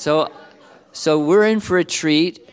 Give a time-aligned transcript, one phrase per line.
[0.00, 0.32] So,
[0.92, 2.48] so we're in for a treat.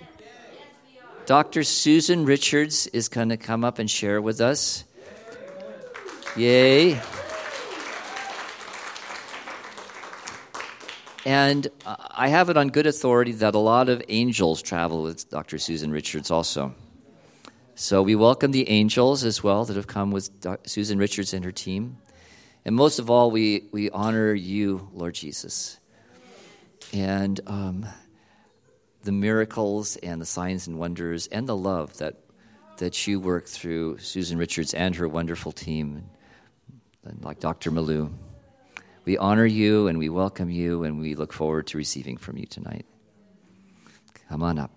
[1.26, 1.64] Dr.
[1.64, 4.84] Susan Richards is going to come up and share with us.
[6.36, 7.00] Yay.
[11.26, 15.58] And I have it on good authority that a lot of angels travel with Dr.
[15.58, 16.76] Susan Richards also.
[17.76, 20.32] So we welcome the angels as well that have come with
[20.66, 21.96] Susan Richards and her team.
[22.66, 25.80] And most of all, we, we honor you, Lord Jesus
[26.94, 27.86] and um,
[29.04, 32.16] the miracles and the signs and wonders and the love that
[32.78, 36.10] that you work through Susan Richards and her wonderful team,
[37.04, 37.72] and like Dr.
[37.72, 38.14] Malou.
[39.04, 42.46] We honor you and we welcome you and we look forward to receiving from you
[42.46, 42.86] tonight.
[44.30, 44.77] Come on up.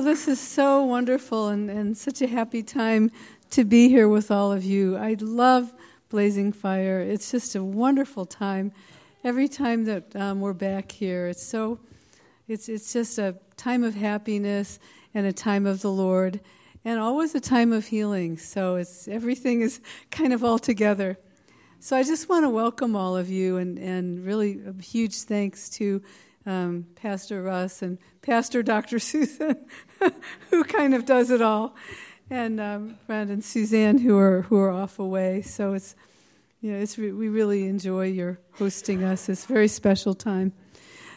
[0.00, 3.10] Well, this is so wonderful and, and such a happy time
[3.50, 4.96] to be here with all of you.
[4.96, 5.74] I love
[6.08, 7.00] Blazing Fire.
[7.00, 8.72] It's just a wonderful time.
[9.24, 11.80] Every time that um, we're back here, it's so,
[12.48, 14.78] it's, it's just a time of happiness
[15.12, 16.40] and a time of the Lord
[16.82, 18.38] and always a time of healing.
[18.38, 21.18] So it's, everything is kind of all together.
[21.78, 25.68] So I just want to welcome all of you and, and really a huge thanks
[25.70, 26.00] to
[26.46, 28.98] um, Pastor Russ and Pastor Dr.
[29.10, 29.66] Susan,
[30.50, 31.76] who kind of does it all,
[32.28, 35.42] and um, and Suzanne, who are who are off away.
[35.42, 35.94] So it's
[36.62, 39.28] know, it's re- we really enjoy your hosting us.
[39.28, 40.52] It's a very special time.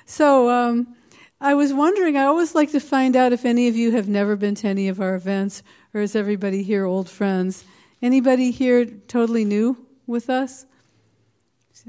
[0.06, 0.96] So um,
[1.42, 2.18] I was wondering.
[2.18, 4.88] I always like to find out if any of you have never been to any
[4.88, 7.66] of our events, or is everybody here old friends?
[8.02, 10.66] Anybody here totally new with us?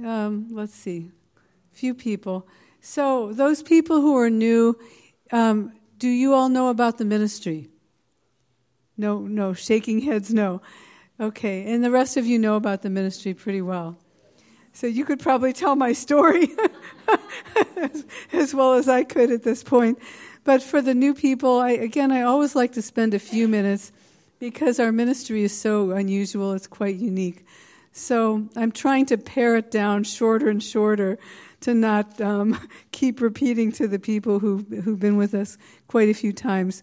[0.04, 1.10] Um, let's see,
[1.72, 2.48] a few people.
[2.86, 4.78] So, those people who are new,
[5.32, 7.70] um, do you all know about the ministry?
[8.98, 10.60] No, no, shaking heads, no.
[11.18, 13.96] Okay, and the rest of you know about the ministry pretty well.
[14.74, 16.50] So, you could probably tell my story
[17.78, 18.04] as,
[18.34, 19.98] as well as I could at this point.
[20.44, 23.92] But for the new people, I, again, I always like to spend a few minutes
[24.38, 27.46] because our ministry is so unusual, it's quite unique.
[27.92, 31.18] So, I'm trying to pare it down shorter and shorter
[31.64, 35.56] to not um, keep repeating to the people who, who've been with us
[35.88, 36.82] quite a few times.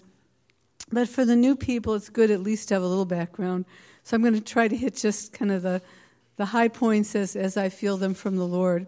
[0.92, 3.66] But for the new people, it's good at least to have a little background.
[4.04, 5.84] So I'm going to try to hit just kind of the,
[6.38, 8.88] the high points as, as I feel them from the Lord.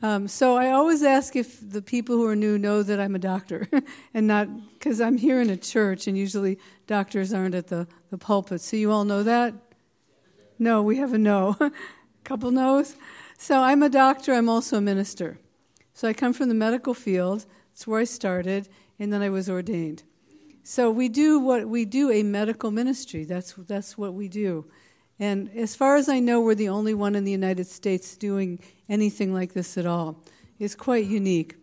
[0.00, 3.18] Um, so I always ask if the people who are new know that I'm a
[3.18, 3.68] doctor
[4.14, 8.18] and not because I'm here in a church and usually doctors aren't at the, the
[8.18, 8.60] pulpit.
[8.60, 9.54] So you all know that?
[10.58, 11.56] No, we have a no.
[12.24, 12.94] Couple no's?
[13.38, 15.38] So I'm a doctor, I'm also a minister.
[15.94, 19.48] So I come from the medical field, that's where I started, and then I was
[19.48, 20.02] ordained.
[20.62, 23.24] So we do what we do a medical ministry.
[23.24, 24.66] That's that's what we do.
[25.18, 28.58] And as far as I know, we're the only one in the United States doing
[28.88, 30.22] anything like this at all.
[30.58, 31.56] It's quite unique.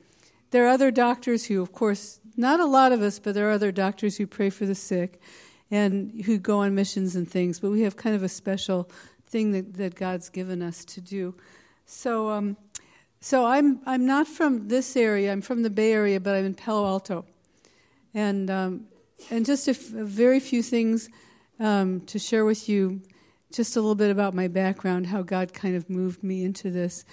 [0.52, 3.54] There are other doctors who, of course, not a lot of us, but there are
[3.54, 5.20] other doctors who pray for the sick
[5.70, 8.90] and who go on missions and things, but we have kind of a special
[9.26, 11.36] thing that, that God's given us to do.
[11.86, 12.58] So, um,
[13.20, 15.32] so I'm I'm not from this area.
[15.32, 17.26] I'm from the Bay Area, but I'm in Palo Alto,
[18.14, 18.88] and um,
[19.30, 21.10] and just a, f- a very few things
[21.60, 23.02] um, to share with you.
[23.52, 27.06] Just a little bit about my background, how God kind of moved me into this.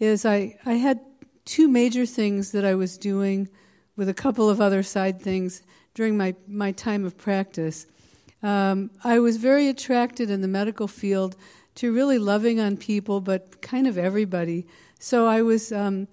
[0.00, 1.00] Is I I had
[1.44, 3.48] two major things that I was doing
[3.96, 5.62] with a couple of other side things
[5.94, 7.86] during my my time of practice.
[8.42, 11.36] Um, I was very attracted in the medical field
[11.76, 14.66] to really loving on people, but kind of everybody.
[14.98, 16.08] So I was um,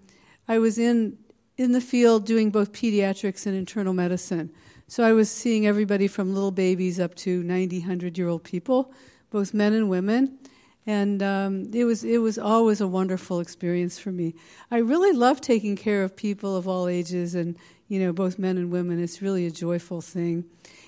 [0.47, 1.17] I was in
[1.57, 4.51] in the field doing both pediatrics and internal medicine.
[4.87, 8.93] So I was seeing everybody from little babies up to 90, 100 year old people,
[9.29, 10.37] both men and women.
[10.85, 14.35] And um, it was it was always a wonderful experience for me.
[14.69, 17.57] I really love taking care of people of all ages, and
[17.87, 19.01] you know both men and women.
[19.01, 20.43] It's really a joyful thing,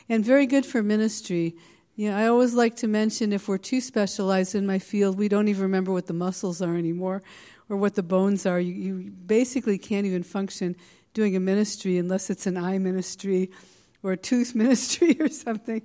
[0.10, 1.56] and very good for ministry.
[1.98, 5.48] Yeah, I always like to mention if we're too specialized in my field, we don't
[5.48, 7.24] even remember what the muscles are anymore
[7.70, 8.60] or what the bones are.
[8.60, 10.76] You, you basically can't even function
[11.14, 13.50] doing a ministry unless it's an eye ministry
[14.04, 15.82] or a tooth ministry or something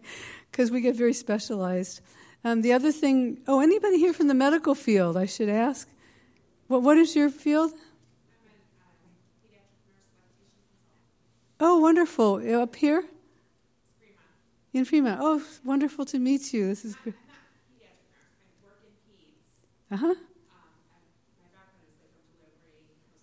[0.51, 2.01] because we get very specialized.
[2.43, 5.89] Um, the other thing, oh, anybody here from the medical field, I should ask?
[6.67, 7.71] What, what is your field?
[11.61, 12.43] Oh, wonderful.
[12.61, 13.05] Up here?
[14.73, 15.19] In Fremont.
[15.21, 16.69] Oh, wonderful to meet you.
[16.69, 17.15] This is great.
[19.91, 20.15] Uh huh.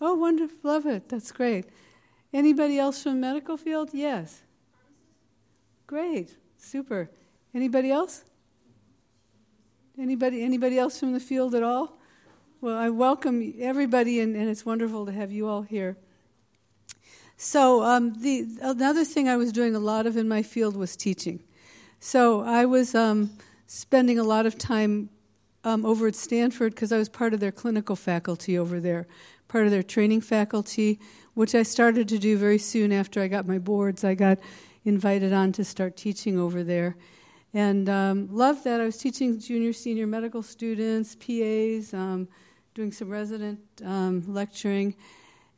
[0.01, 0.57] Oh, wonderful.
[0.63, 1.07] Love it.
[1.09, 1.65] That's great.
[2.33, 3.91] Anybody else from medical field?
[3.93, 4.41] Yes.
[5.87, 7.09] Great, super.
[7.53, 8.25] Anybody else?
[9.97, 11.97] Anybody, anybody else from the field at all?
[12.59, 15.95] Well, I welcome everybody, and, and it's wonderful to have you all here.
[17.39, 20.95] So, um, the another thing I was doing a lot of in my field was
[20.95, 21.43] teaching.
[21.99, 23.29] So, I was um,
[23.67, 25.09] spending a lot of time
[25.63, 29.05] um, over at Stanford because I was part of their clinical faculty over there,
[29.47, 30.99] part of their training faculty,
[31.35, 34.03] which I started to do very soon after I got my boards.
[34.03, 34.39] I got
[34.83, 36.97] invited on to start teaching over there
[37.53, 38.81] and um, loved that.
[38.81, 42.27] I was teaching junior, senior medical students, PAs, um,
[42.73, 44.95] doing some resident um, lecturing,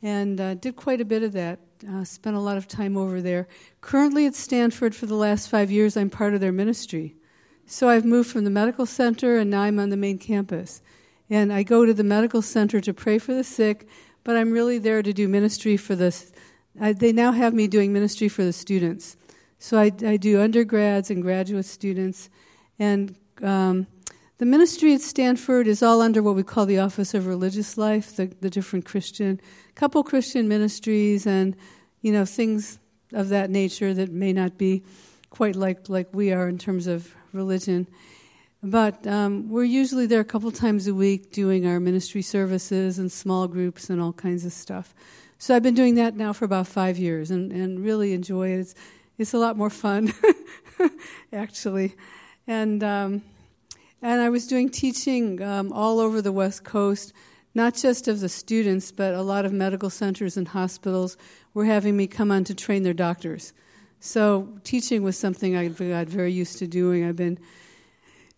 [0.02, 1.60] and uh, did quite a bit of that.
[1.88, 3.48] Uh, spent a lot of time over there.
[3.80, 7.16] Currently at Stanford for the last five years, I'm part of their ministry.
[7.66, 10.82] So I've moved from the medical center, and now I'm on the main campus.
[11.30, 13.88] And I go to the medical center to pray for the sick,
[14.26, 16.14] but I'm really there to do ministry for the.
[16.82, 19.16] I, they now have me doing ministry for the students.
[19.58, 22.30] So I, I do undergrads and graduate students.
[22.78, 23.88] And um,
[24.38, 28.16] the ministry at Stanford is all under what we call the Office of Religious Life,
[28.16, 29.40] the, the different Christian,
[29.80, 31.56] couple Christian ministries and,
[32.02, 32.80] you know, things
[33.14, 34.84] of that nature that may not be
[35.30, 37.88] quite like, like we are in terms of religion.
[38.62, 43.10] But um, we're usually there a couple times a week doing our ministry services and
[43.10, 44.94] small groups and all kinds of stuff.
[45.38, 48.60] So I've been doing that now for about five years and, and really enjoy it.
[48.60, 48.76] It's,
[49.18, 50.14] it's a lot more fun,
[51.32, 51.96] actually.
[52.48, 53.22] And, um,
[54.02, 57.14] and I was doing teaching um, all over the West Coast,
[57.56, 61.18] not just of the students, but a lot of medical centers and hospitals
[61.54, 63.54] were having me come on to train their doctors.
[64.00, 67.06] So teaching was something I got very used to doing.
[67.06, 67.40] I've been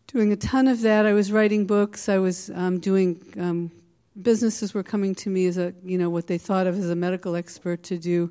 [0.08, 1.06] doing a ton of that.
[1.06, 2.10] I was writing books.
[2.10, 3.72] I was um, doing um,
[4.20, 6.96] businesses were coming to me as a you know what they thought of as a
[6.96, 8.30] medical expert to do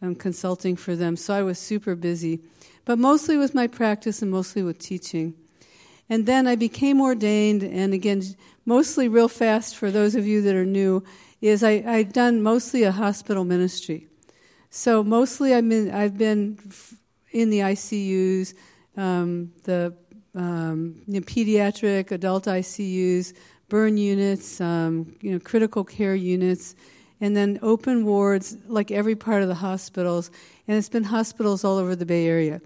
[0.00, 1.16] um, consulting for them.
[1.16, 2.40] So I was super busy,
[2.84, 5.34] but mostly with my practice and mostly with teaching.
[6.10, 8.22] And then I became ordained, and again,
[8.68, 11.02] mostly real fast for those of you that are new,
[11.40, 14.06] is I, I've done mostly a hospital ministry.
[14.68, 16.58] So mostly I've been, I've been
[17.32, 18.52] in the ICUs,
[18.94, 19.94] um, the
[20.34, 23.32] um, you know, pediatric, adult ICUs,
[23.70, 26.76] burn units, um, you know, critical care units,
[27.22, 30.30] and then open wards like every part of the hospitals.
[30.68, 32.60] And it's been hospitals all over the Bay Area.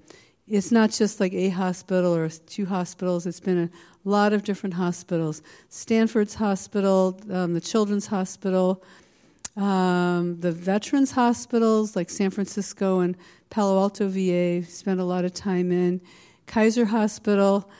[0.53, 3.71] It's not just like a hospital or two hospitals, it's been a
[4.05, 5.41] lot of different hospitals.
[5.71, 8.85] Stanford's Hospital, um, the Children's Hospital,
[9.57, 13.17] um, the Veterans Hospitals like San Francisco and
[13.49, 16.03] Palo Alto VA, spent a lot of time in.
[16.47, 17.71] Kaiser Hospital,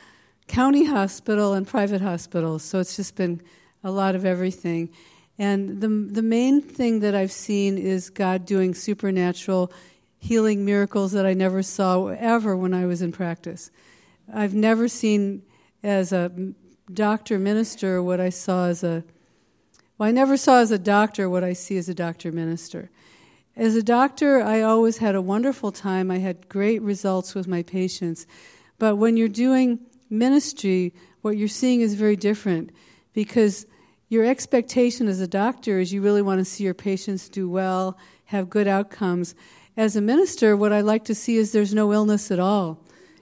[0.47, 2.63] County Hospital, and private hospitals.
[2.63, 3.39] So it's just been
[3.83, 4.89] a lot of everything.
[5.37, 9.71] And the, the main thing that I've seen is God doing supernatural
[10.23, 13.69] healing miracles that I never saw ever when I was in practice.
[14.33, 15.43] I've never seen
[15.83, 16.31] as a
[16.93, 19.03] doctor minister what I saw as a
[19.97, 22.89] well, I never saw as a doctor what I see as a doctor minister.
[23.57, 26.09] As a doctor, I always had a wonderful time.
[26.09, 28.25] I had great results with my patients.
[28.79, 29.79] But when you're doing
[30.09, 32.71] ministry, what you're seeing is very different
[33.13, 33.67] because
[34.07, 37.97] your expectation as a doctor is you really want to see your patients do well,
[38.25, 39.35] have good outcomes.
[39.75, 42.77] As a minister, what I like to see is there's no illness at all.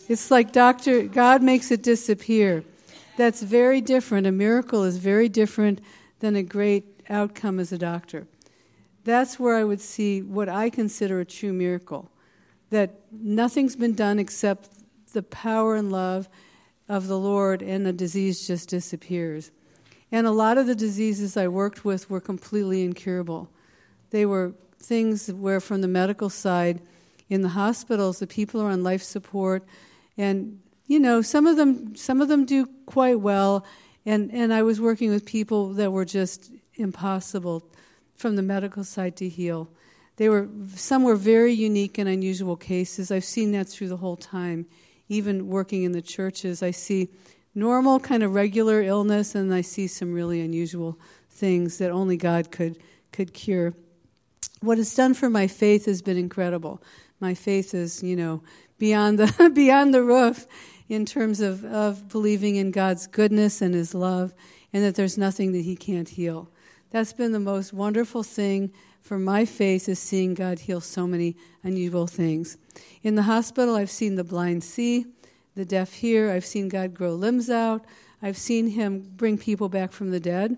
[0.10, 2.64] It's like doctor God makes it disappear.
[3.16, 4.28] That's very different.
[4.28, 5.80] A miracle is very different
[6.20, 8.28] than a great outcome as a doctor.
[9.06, 12.12] That's where I would see what I consider a true miracle.
[12.70, 14.70] That nothing's been done except
[15.14, 16.28] the power and love
[16.90, 19.52] of the Lord, and the disease just disappears.
[20.12, 23.50] And a lot of the diseases I worked with were completely incurable.
[24.10, 26.82] They were things where, from the medical side,
[27.30, 29.64] in the hospitals, the people are on life support,
[30.18, 33.66] and you know some of them some of them do quite well.
[34.06, 37.64] And and I was working with people that were just impossible
[38.18, 39.70] from the medical side to heal.
[40.18, 43.12] They were some were very unique and unusual cases.
[43.12, 44.66] I've seen that through the whole time,
[45.08, 46.62] even working in the churches.
[46.62, 47.10] I see
[47.56, 50.98] normal, kind of regular illness, and I see some really unusual
[51.30, 52.78] things that only God could,
[53.12, 53.74] could cure.
[54.62, 56.82] What it's done for my faith has been incredible.
[57.20, 58.44] My faith is, you know,
[58.78, 60.48] beyond the, beyond the roof
[60.88, 64.34] in terms of, of believing in God's goodness and His love,
[64.72, 66.50] and that there's nothing that He can't heal.
[66.92, 71.36] That's been the most wonderful thing for my faith is seeing God heal so many
[71.64, 72.58] unusual things.
[73.02, 75.06] In the hospital, I've seen the blind see
[75.56, 76.32] the deaf hear.
[76.32, 77.84] I've seen God grow limbs out.
[78.22, 80.56] I've seen Him bring people back from the dead.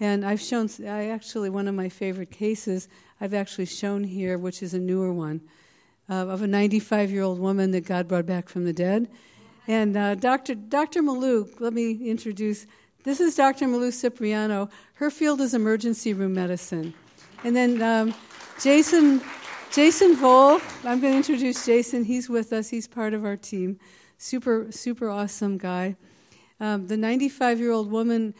[0.00, 2.88] And I've shown, I actually, one of my favorite cases,
[3.20, 5.40] I've actually shown here, which is a newer one.
[6.08, 9.08] uh, of a 95 year old woman that God brought back from the dead.
[9.66, 10.54] And uh, Dr.
[10.54, 11.02] Dr.
[11.02, 12.66] Malou, let me introduce.
[13.04, 13.66] This is Dr.
[13.66, 14.68] Malou Cipriano.
[14.94, 16.94] Her field is emergency room medicine.
[17.44, 18.14] And then um,
[18.62, 19.22] Jason,
[19.72, 20.60] Jason Vole.
[20.84, 22.04] I'm going to introduce Jason.
[22.04, 22.68] He's with us.
[22.68, 23.78] He's part of our team.
[24.18, 25.96] Super, super awesome guy.
[26.60, 28.34] Um, the 95 year old woman,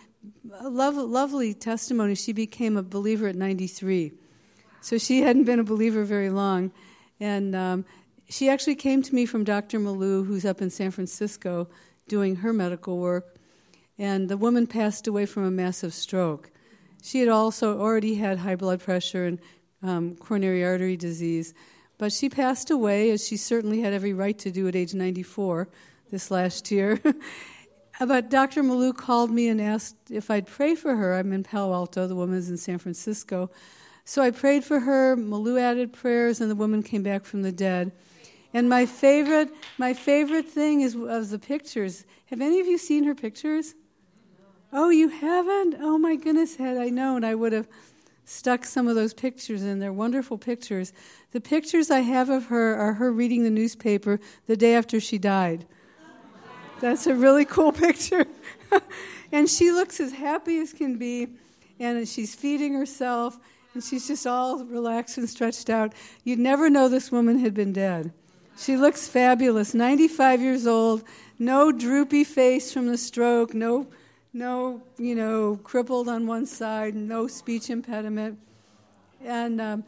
[0.45, 2.15] love, lovely testimony.
[2.15, 4.13] She became a believer at 93.
[4.81, 6.71] So she hadn't been a believer very long.
[7.21, 7.85] And um,
[8.29, 9.79] she actually came to me from Dr.
[9.79, 11.69] Malou, who's up in San Francisco
[12.09, 13.37] doing her medical work.
[13.99, 16.51] And the woman passed away from a massive stroke.
[17.03, 19.39] She had also already had high blood pressure and
[19.83, 21.55] um, coronary artery disease.
[21.99, 25.69] But she passed away, as she certainly had every right to do at age 94
[26.11, 27.01] this last year.
[28.01, 28.63] but Dr.
[28.63, 31.15] Malou called me and asked if I'd pray for her.
[31.15, 33.51] I'm in Palo Alto, the woman's in San Francisco.
[34.05, 35.17] So I prayed for her.
[35.17, 37.93] Malou added prayers, and the woman came back from the dead.
[38.53, 42.05] And my favorite, my favorite thing is of the pictures.
[42.27, 43.75] Have any of you seen her pictures?
[44.73, 45.77] Oh, you haven't?
[45.81, 47.69] Oh my goodness, had I known, I would have
[48.25, 49.79] stuck some of those pictures in.
[49.79, 50.93] They're wonderful pictures.
[51.33, 55.19] The pictures I have of her are her reading the newspaper the day after she
[55.19, 55.67] died.
[56.85, 58.27] That's a really cool picture.
[59.33, 61.29] and she looks as happy as can be,
[61.81, 63.39] and she's feeding herself,
[63.73, 65.95] and she's just all relaxed and stretched out.
[66.25, 68.13] You'd never know this woman had been dead.
[68.59, 71.05] She looks fabulous, 95 years old,
[71.39, 73.87] no droopy face from the stroke, no,
[74.35, 78.39] no, you know, crippled on one side, no speech impediment.
[79.25, 79.85] And, um,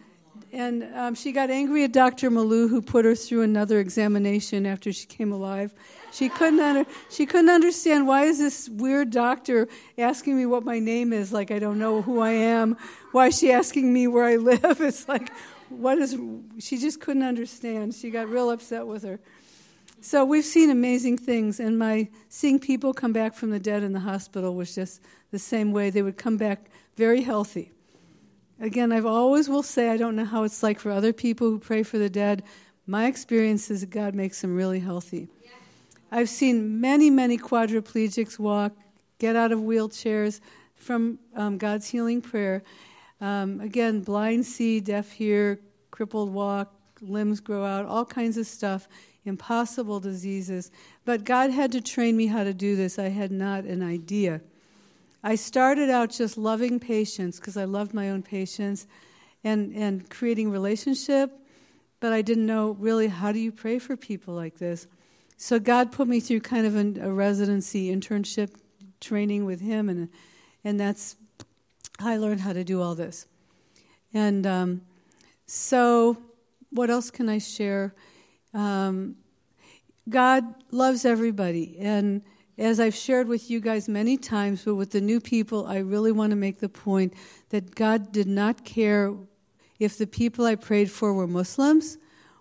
[0.51, 2.31] and um, she got angry at Dr.
[2.31, 5.75] Malou, who put her through another examination after she came alive.
[6.17, 9.69] She couldn't, under, she couldn't understand why is this weird doctor
[9.99, 12.79] asking me what my name is, like I don't know who I am.
[13.13, 14.81] Why is she asking me where I live?
[14.81, 15.31] It's like,
[15.69, 16.19] what is,
[16.59, 17.95] she just couldn't understand.
[17.95, 19.21] She got real upset with her.
[20.01, 23.93] So we've seen amazing things, and my seeing people come back from the dead in
[23.93, 25.91] the hospital was just the same way.
[25.91, 27.73] They would come back very healthy.
[28.59, 31.59] Again, I've always will say I don't know how it's like for other people who
[31.59, 32.43] pray for the dead.
[32.87, 35.29] My experience is God makes them really healthy.
[36.11, 38.73] I've seen many, many quadriplegics walk,
[39.19, 40.41] get out of wheelchairs
[40.75, 42.63] from um, God's healing prayer.
[43.21, 45.61] Um, again, blind see, deaf hear,
[45.91, 48.89] crippled walk, limbs grow out, all kinds of stuff,
[49.25, 50.71] impossible diseases.
[51.05, 52.99] But God had to train me how to do this.
[52.99, 54.41] I had not an idea.
[55.25, 58.87] I started out just loving patients because I loved my own patients
[59.43, 61.33] and, and creating relationship,
[61.99, 64.87] but I didn't know really how do you pray for people like this.
[65.37, 68.51] So God put me through kind of an, a residency internship
[69.01, 70.09] training with Him, and
[70.65, 71.17] and that's
[71.99, 73.27] how I learned how to do all this.
[74.15, 74.83] And um,
[75.45, 76.17] so,
[76.71, 77.95] what else can I share?
[78.55, 79.17] Um,
[80.09, 82.23] God loves everybody, and
[82.57, 86.13] as I've shared with you guys many times, but with the new people, I really
[86.13, 87.13] want to make the point
[87.51, 89.13] that God did not care
[89.79, 91.99] if the people I prayed for were Muslims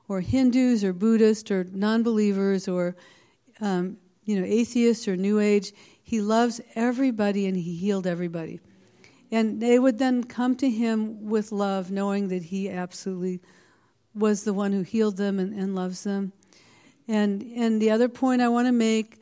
[0.08, 2.96] or Hindus or Buddhists or non believers or
[3.62, 5.72] um, you know, atheists or New Age.
[6.02, 8.60] He loves everybody and he healed everybody.
[9.32, 13.42] And they would then come to him with love, knowing that he absolutely
[14.14, 16.32] was the one who healed them and, and loves them.
[17.08, 19.20] And, and the other point I want to make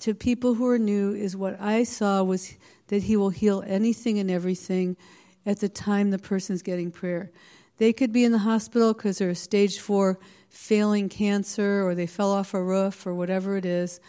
[0.00, 2.54] to people who are new is what I saw was
[2.88, 4.96] that he will heal anything and everything
[5.44, 7.30] at the time the person's getting prayer.
[7.78, 10.18] They could be in the hospital because they're stage four
[10.48, 14.00] failing cancer, or they fell off a roof, or whatever it is,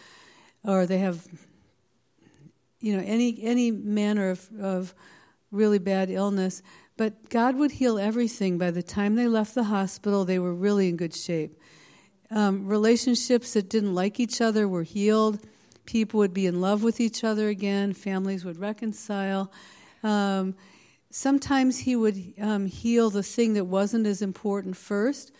[0.64, 1.26] or they have,
[2.80, 4.94] you know, any any manner of, of
[5.50, 6.62] really bad illness.
[6.96, 8.58] But God would heal everything.
[8.58, 11.58] By the time they left the hospital, they were really in good shape.
[12.30, 15.40] Um, relationships that didn't like each other were healed.
[15.86, 17.92] People would be in love with each other again.
[17.94, 19.50] Families would reconcile.
[20.02, 20.54] Um,
[21.10, 25.32] sometimes he would um, heal the thing that wasn't as important first.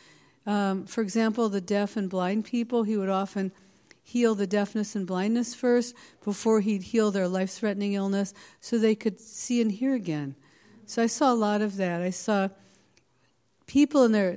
[0.47, 3.53] Um, for example, the deaf and blind people, he would often
[4.03, 8.95] heal the deafness and blindness first before he'd heal their life threatening illness so they
[8.95, 10.35] could see and hear again.
[10.87, 12.03] So I saw a lot of that.
[12.03, 12.49] I saw
[13.67, 14.37] people in their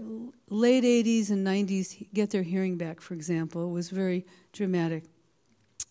[0.49, 3.67] late 80s and 90s get their hearing back, for example.
[3.67, 5.05] It was very dramatic.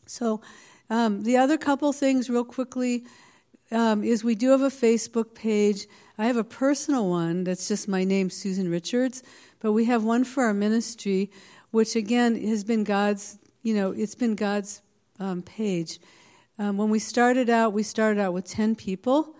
[0.06, 0.40] So,
[0.88, 3.04] um, the other couple things, real quickly,
[3.72, 5.86] um, is we do have a Facebook page.
[6.18, 9.22] I have a personal one that's just my name, Susan Richards,
[9.60, 11.30] but we have one for our ministry,
[11.70, 14.82] which again has been God's, you know, it's been God's
[15.18, 15.98] um, page.
[16.58, 19.34] Um, when we started out, we started out with 10 people,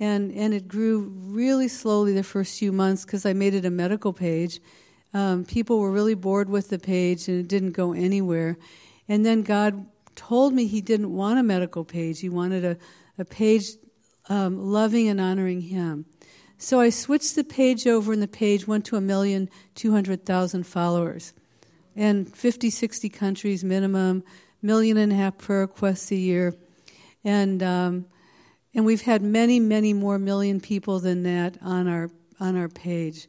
[0.00, 3.70] and, and it grew really slowly the first few months because I made it a
[3.70, 4.60] medical page.
[5.12, 8.56] um, people were really bored with the page and it didn't go anywhere.
[9.08, 9.86] And then God
[10.16, 12.76] told me He didn't want a medical page, He wanted a,
[13.18, 13.70] a page
[14.28, 16.06] um, loving and honoring Him.
[16.58, 20.24] So I switched the page over, and the page went to a million two hundred
[20.24, 21.32] thousand followers,
[21.96, 24.24] and 50, 60 countries minimum,
[24.62, 26.54] million and a half prayer requests a year,
[27.24, 28.06] and um,
[28.74, 33.28] and we've had many, many more million people than that on our on our page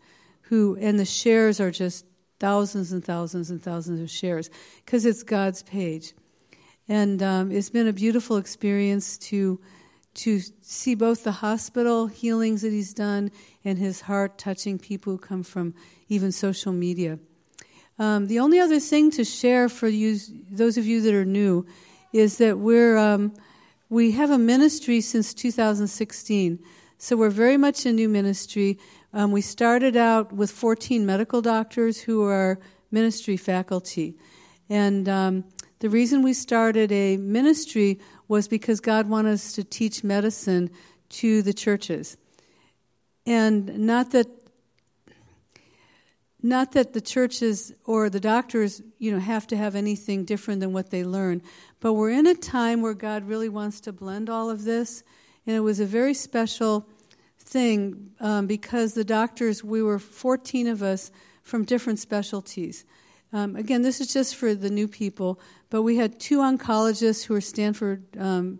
[0.49, 2.05] who, and the shares are just
[2.39, 4.49] thousands and thousands and thousands of shares
[4.83, 6.13] because it's God's page.
[6.87, 9.59] And um, it's been a beautiful experience to
[10.15, 13.31] to see both the hospital healings that he's done
[13.63, 15.73] and his heart touching people who come from
[16.09, 17.19] even social media.
[17.99, 20.17] Um, the only other thing to share for you,
[20.49, 21.65] those of you that are new,
[22.11, 23.33] is that we're um,
[23.89, 26.59] we have a ministry since 2016.
[26.97, 28.79] So we're very much a new ministry.
[29.13, 34.15] Um, we started out with 14 medical doctors who are ministry faculty.
[34.69, 35.43] And um,
[35.79, 40.69] the reason we started a ministry was because God wanted us to teach medicine
[41.09, 42.17] to the churches.
[43.25, 44.27] And not that
[46.41, 50.73] not that the churches or the doctors, you know, have to have anything different than
[50.73, 51.41] what they learn,
[51.79, 55.03] but we're in a time where God really wants to blend all of this,
[55.47, 56.87] and it was a very special
[57.39, 62.85] thing um, because the doctors, we were 14 of us from different specialties.
[63.33, 65.39] Um, again, this is just for the new people,
[65.69, 68.59] but we had two oncologists who are Stanford um,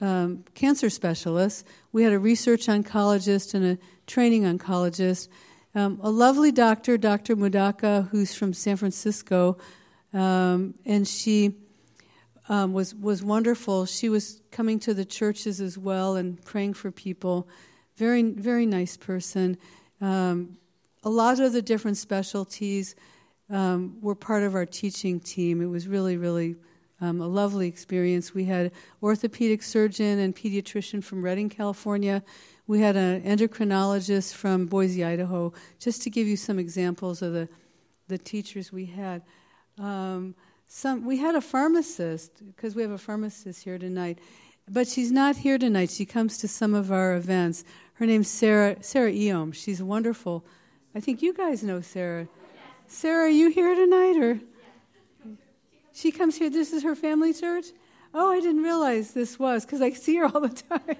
[0.00, 1.64] um, cancer specialists.
[1.92, 5.28] We had a research oncologist and a training oncologist.
[5.74, 7.36] Um, a lovely doctor, Dr.
[7.36, 9.58] Mudaka, who's from San Francisco,
[10.12, 11.56] um, and she
[12.48, 13.86] um, was was wonderful.
[13.86, 17.48] She was coming to the churches as well and praying for people.
[17.96, 19.56] Very, very nice person.
[20.00, 20.58] Um,
[21.02, 22.94] a lot of the different specialties
[23.50, 25.60] um, were part of our teaching team.
[25.60, 26.56] It was really, really
[27.00, 28.34] um, a lovely experience.
[28.34, 28.72] We had
[29.02, 32.22] orthopedic surgeon and pediatrician from Redding, California.
[32.66, 35.52] We had an endocrinologist from Boise, Idaho.
[35.78, 37.48] Just to give you some examples of the
[38.08, 39.22] the teachers we had.
[39.78, 40.34] Um,
[40.66, 44.18] some we had a pharmacist because we have a pharmacist here tonight,
[44.68, 45.90] but she's not here tonight.
[45.90, 47.64] She comes to some of our events.
[47.94, 49.54] Her name's Sarah, Sarah Eom.
[49.54, 50.44] She's wonderful.
[50.94, 52.28] I think you guys know Sarah.
[52.86, 54.16] Sarah, are you here tonight?
[54.18, 54.40] Or
[55.92, 56.50] she comes here.
[56.50, 57.66] This is her family church.
[58.12, 60.96] Oh, I didn't realize this was because I see her all the time.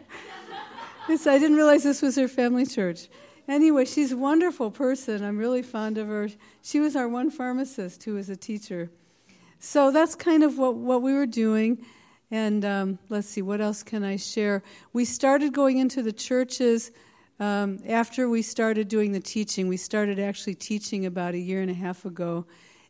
[1.09, 3.09] I didn't realize this was her family church.
[3.47, 5.23] Anyway, she's a wonderful person.
[5.23, 6.29] I'm really fond of her.
[6.63, 8.91] She was our one pharmacist who was a teacher.
[9.59, 11.85] So that's kind of what, what we were doing.
[12.31, 14.63] And um, let's see, what else can I share?
[14.93, 16.91] We started going into the churches
[17.41, 19.69] um, after we started doing the teaching.
[19.69, 22.47] We started actually teaching about a year and a half ago.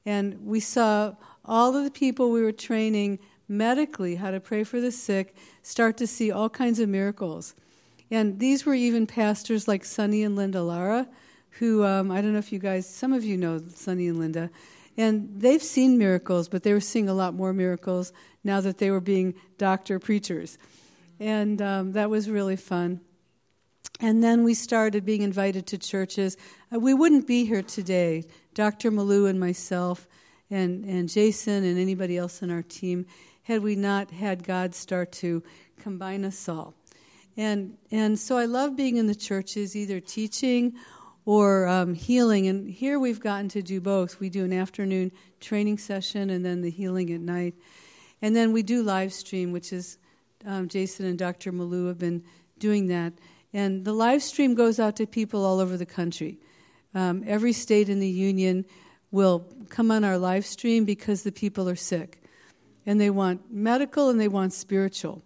[0.06, 4.80] And we saw all of the people we were training medically, how to pray for
[4.80, 7.54] the sick, start to see all kinds of miracles.
[8.10, 11.08] And these were even pastors like Sonny and Linda Lara,
[11.58, 14.50] who um, I don't know if you guys, some of you know Sonny and Linda.
[14.96, 18.12] And they've seen miracles, but they were seeing a lot more miracles
[18.44, 20.58] now that they were being doctor preachers.
[21.18, 23.00] And um, that was really fun.
[24.00, 26.36] And then we started being invited to churches.
[26.74, 28.90] Uh, we wouldn't be here today, Dr.
[28.90, 30.08] Malou and myself,
[30.50, 33.06] and, and Jason, and anybody else in our team,
[33.44, 35.42] had we not had God start to
[35.78, 36.74] combine us all.
[37.36, 40.74] And, and so I love being in the churches, either teaching
[41.24, 42.46] or um, healing.
[42.46, 44.20] And here we've gotten to do both.
[44.20, 47.54] We do an afternoon training session and then the healing at night.
[48.22, 49.98] And then we do live stream, which is
[50.46, 51.52] um, Jason and Dr.
[51.52, 52.22] Malou have been
[52.58, 53.12] doing that.
[53.54, 56.38] And the live stream goes out to people all over the country.
[56.92, 58.64] Um, every state in the union
[59.12, 62.20] will come on our live stream because the people are sick.
[62.84, 65.22] And they want medical and they want spiritual.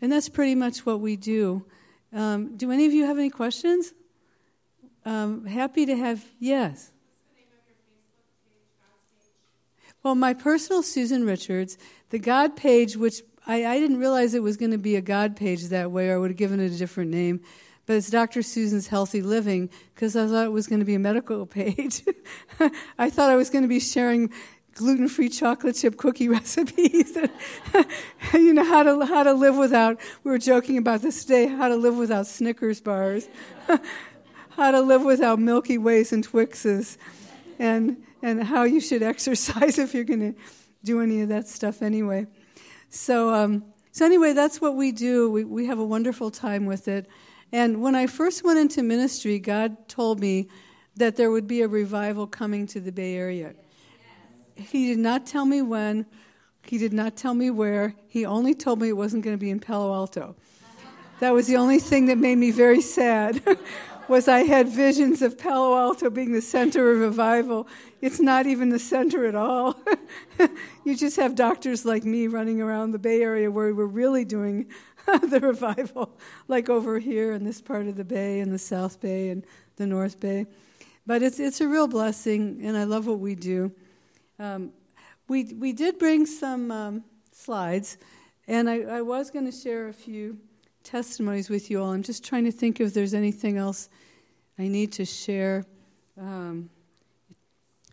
[0.00, 1.66] And that's pretty much what we do.
[2.12, 3.92] Um, do any of you have any questions?
[5.04, 6.92] Um, happy to have, yes.
[10.04, 11.76] Well, my personal Susan Richards,
[12.10, 15.36] the God page, which I, I didn't realize it was going to be a God
[15.36, 17.40] page that way, or I would have given it a different name.
[17.86, 18.42] But it's Dr.
[18.42, 22.02] Susan's Healthy Living because I thought it was going to be a medical page.
[22.98, 24.32] I thought I was going to be sharing
[24.74, 27.16] gluten free chocolate chip cookie recipes.
[28.32, 31.68] you know, how to, how to live without, we were joking about this today, how
[31.68, 33.28] to live without Snickers bars,
[34.50, 36.96] how to live without Milky Ways and Twixes,
[37.58, 40.40] and, and how you should exercise if you're going to
[40.82, 42.26] do any of that stuff anyway.
[42.94, 45.28] So, um, so anyway, that's what we do.
[45.28, 47.08] We, we have a wonderful time with it.
[47.50, 50.48] And when I first went into ministry, God told me
[50.96, 53.54] that there would be a revival coming to the Bay Area.
[54.54, 56.06] He did not tell me when,
[56.62, 57.94] he did not tell me where.
[58.06, 60.36] He only told me it wasn't going to be in Palo Alto.
[61.18, 63.42] That was the only thing that made me very sad.
[64.08, 67.66] was I had visions of Palo Alto being the center of revival.
[68.04, 69.80] It's not even the center at all.
[70.84, 74.66] you just have doctors like me running around the Bay Area where we're really doing
[75.06, 76.14] the revival,
[76.46, 79.86] like over here in this part of the Bay and the South Bay and the
[79.86, 80.44] North Bay.
[81.06, 83.72] But it's, it's a real blessing, and I love what we do.
[84.38, 84.72] Um,
[85.26, 87.96] we, we did bring some um, slides,
[88.46, 90.36] and I, I was going to share a few
[90.82, 91.92] testimonies with you all.
[91.92, 93.88] I'm just trying to think if there's anything else
[94.58, 95.64] I need to share
[96.20, 96.68] um,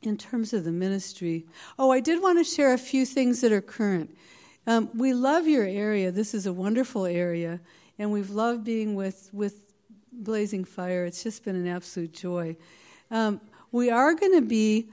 [0.02, 1.46] in terms of the ministry.
[1.78, 4.16] Oh, I did want to share a few things that are current.
[4.68, 6.12] Um, we love your area.
[6.12, 7.60] This is a wonderful area,
[7.98, 9.74] and we've loved being with, with
[10.12, 11.06] Blazing Fire.
[11.06, 12.56] It's just been an absolute joy.
[13.10, 14.90] Um, we are going to be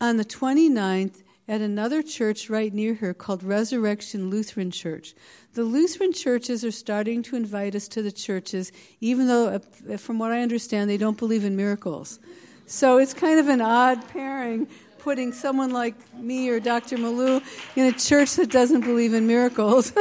[0.00, 5.14] on the 29th at another church right near here called Resurrection Lutheran Church.
[5.54, 10.18] The Lutheran churches are starting to invite us to the churches, even though, uh, from
[10.18, 12.18] what I understand, they don't believe in miracles.
[12.66, 14.66] So it's kind of an odd pairing
[14.98, 16.96] putting someone like me or Dr.
[16.96, 17.40] Malou
[17.76, 19.92] in a church that doesn't believe in miracles,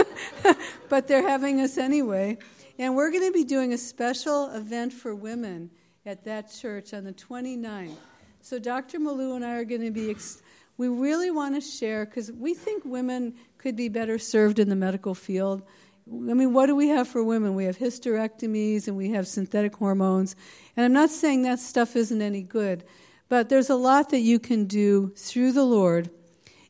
[0.90, 2.40] but they're having us anyway.
[2.80, 5.70] And we're going to be doing a special event for women
[6.08, 7.96] at that church on the 29th.
[8.42, 8.98] So Dr.
[8.98, 10.42] Malou and I are going to be, ex-
[10.78, 14.76] we really want to share because we think women could be better served in the
[14.76, 15.62] medical field.
[16.08, 17.54] I mean, what do we have for women?
[17.54, 20.36] We have hysterectomies and we have synthetic hormones.
[20.76, 22.84] And I'm not saying that stuff isn't any good,
[23.30, 26.10] but there's a lot that you can do through the Lord.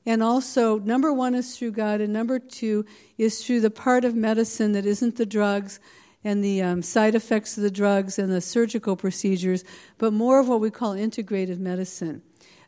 [0.06, 2.86] And also, number one is through God, and number two
[3.18, 5.80] is through the part of medicine that isn't the drugs
[6.24, 9.64] and the um, side effects of the drugs and the surgical procedures,
[9.98, 12.22] but more of what we call integrative medicine.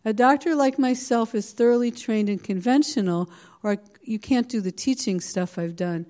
[0.06, 3.30] A doctor like myself is thoroughly trained in conventional,
[3.62, 6.06] or you can't do the teaching stuff I've done,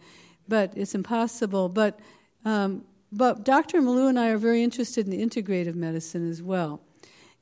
[0.47, 1.67] but it's impossible.
[1.67, 1.99] But,
[2.45, 3.81] um, but Dr.
[3.81, 6.81] Malou and I are very interested in integrative medicine as well.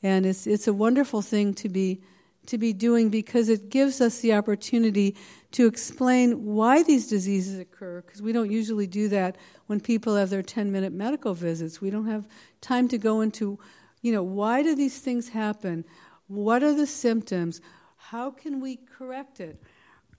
[0.03, 2.01] And it's, it's a wonderful thing to be,
[2.45, 5.15] to be doing because it gives us the opportunity
[5.51, 10.29] to explain why these diseases occur, because we don't usually do that when people have
[10.29, 11.81] their 10 minute medical visits.
[11.81, 12.27] We don't have
[12.61, 13.57] time to go into,
[14.01, 15.85] you know, why do these things happen?
[16.27, 17.61] What are the symptoms?
[17.97, 19.61] How can we correct it?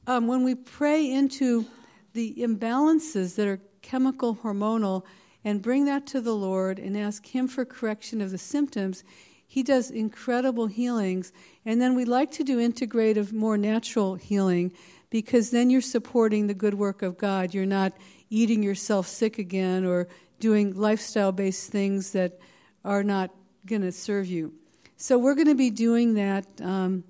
[0.08, 1.66] Um, when we pray into
[2.14, 5.04] the imbalances that are chemical, hormonal,
[5.46, 9.04] and bring that to the Lord and ask Him for correction of the symptoms,
[9.46, 11.32] He does incredible healings.
[11.64, 14.72] And then we like to do integrative, more natural healing
[15.08, 17.54] because then you're supporting the good work of God.
[17.54, 17.92] You're not
[18.28, 20.08] eating yourself sick again or
[20.40, 22.40] doing lifestyle based things that
[22.84, 23.30] are not
[23.66, 24.52] going to serve you.
[24.96, 27.04] So we're going to be doing that um,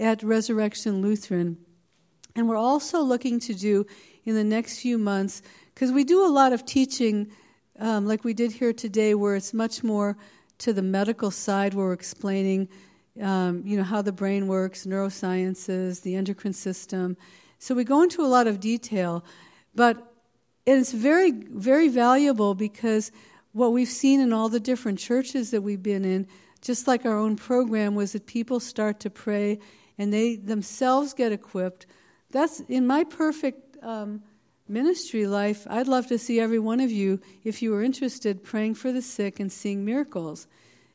[0.00, 1.58] at Resurrection Lutheran.
[2.34, 3.86] And we're also looking to do
[4.24, 5.40] in the next few months,
[5.72, 7.30] because we do a lot of teaching,
[7.78, 10.16] um, like we did here today, where it's much more
[10.58, 12.68] to the medical side, where we're explaining,
[13.20, 17.16] um, you know, how the brain works, neurosciences, the endocrine system.
[17.58, 19.24] So we go into a lot of detail,
[19.74, 20.12] but
[20.66, 23.10] it's very, very valuable because
[23.52, 26.26] what we've seen in all the different churches that we've been in,
[26.60, 29.58] just like our own program, was that people start to pray
[29.98, 31.86] and they themselves get equipped.
[32.30, 34.22] That's in my perfect um,
[34.68, 35.66] ministry life.
[35.68, 39.02] I'd love to see every one of you, if you were interested, praying for the
[39.02, 40.46] sick and seeing miracles.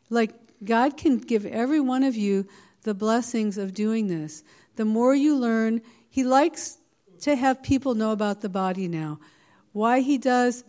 [0.10, 2.48] Like God can give every one of you
[2.84, 4.44] the blessings of doing this.
[4.76, 6.80] The more you learn, He likes
[7.22, 9.20] to have people know about the body now.
[9.72, 10.64] Why he does,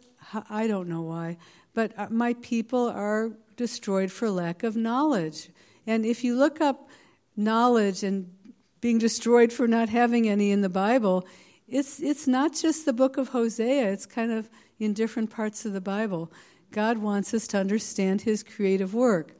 [0.48, 1.38] I don't know why.
[1.74, 5.50] But uh, my people are destroyed for lack of knowledge.
[5.86, 6.88] And if you look up
[7.36, 8.32] knowledge and
[8.80, 11.26] being destroyed for not having any in the Bible,
[11.70, 15.72] it's, it's not just the book of Hosea, it's kind of in different parts of
[15.72, 16.32] the Bible.
[16.70, 19.32] God wants us to understand his creative work.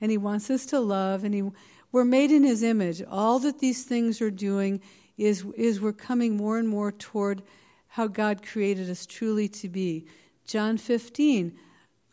[0.00, 1.42] And he wants us to love, and he,
[1.90, 3.02] we're made in his image.
[3.08, 4.80] All that these things are doing
[5.16, 7.42] is, is we're coming more and more toward
[7.88, 10.06] how God created us truly to be.
[10.44, 11.56] John 15,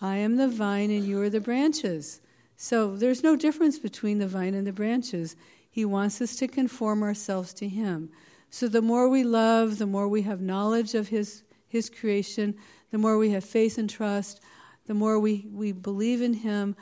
[0.02, 2.22] I am the vine and you are the branches.
[2.56, 5.36] So there's no difference between the vine and the branches.
[5.70, 8.10] He wants us to conform ourselves to Him.
[8.54, 12.54] So the more we love, the more we have knowledge of His, his creation,
[12.92, 14.42] the more we have faith and trust,
[14.86, 16.76] the more we, we believe in Him,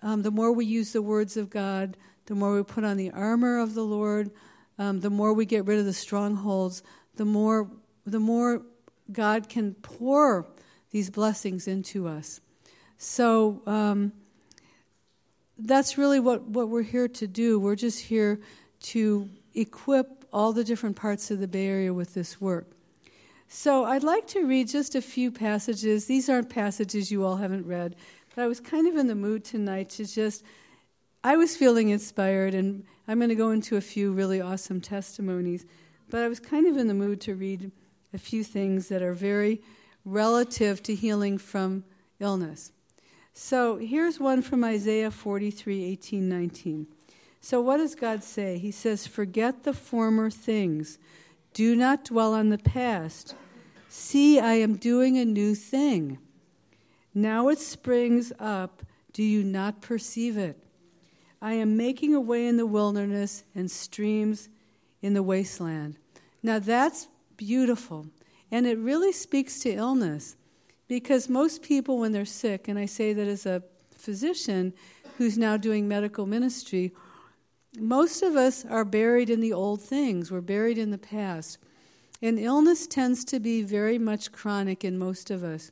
[0.00, 3.10] um, the more we use the words of God, the more we put on the
[3.10, 4.30] armor of the Lord,
[4.78, 6.82] um, the more we get rid of the strongholds,
[7.16, 7.70] the more
[8.06, 8.62] the more
[9.12, 10.46] God can pour
[10.90, 12.40] these blessings into us.
[12.96, 14.14] So, um,
[15.58, 17.60] that's really what, what we're here to do.
[17.60, 18.40] We're just here
[18.84, 22.72] to equip all the different parts of the Bay Area with this work.
[23.48, 26.06] So I'd like to read just a few passages.
[26.06, 27.96] These aren't passages you all haven't read,
[28.34, 30.44] but I was kind of in the mood tonight to just,
[31.24, 35.66] I was feeling inspired, and I'm going to go into a few really awesome testimonies,
[36.08, 37.72] but I was kind of in the mood to read
[38.14, 39.60] a few things that are very
[40.04, 41.84] relative to healing from
[42.20, 42.72] illness.
[43.32, 46.86] So here's one from Isaiah 43 18, 19.
[47.40, 48.58] So, what does God say?
[48.58, 50.98] He says, Forget the former things,
[51.54, 53.34] do not dwell on the past.
[53.88, 56.18] See, I am doing a new thing.
[57.12, 58.82] Now it springs up.
[59.12, 60.62] Do you not perceive it?
[61.42, 64.48] I am making a way in the wilderness and streams
[65.02, 65.96] in the wasteland.
[66.42, 68.06] Now that's beautiful.
[68.52, 70.36] And it really speaks to illness
[70.86, 74.72] because most people, when they're sick, and I say that as a physician
[75.18, 76.92] who's now doing medical ministry,
[77.78, 80.30] most of us are buried in the old things.
[80.30, 81.58] We're buried in the past.
[82.22, 85.70] And illness tends to be very much chronic in most of us.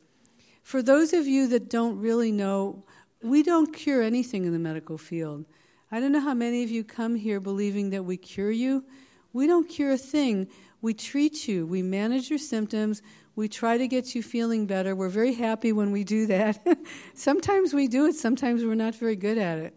[0.62, 2.84] For those of you that don't really know,
[3.22, 5.44] we don't cure anything in the medical field.
[5.90, 8.84] I don't know how many of you come here believing that we cure you.
[9.32, 10.48] We don't cure a thing.
[10.80, 13.02] We treat you, we manage your symptoms,
[13.34, 14.94] we try to get you feeling better.
[14.94, 16.64] We're very happy when we do that.
[17.14, 19.74] sometimes we do it, sometimes we're not very good at it.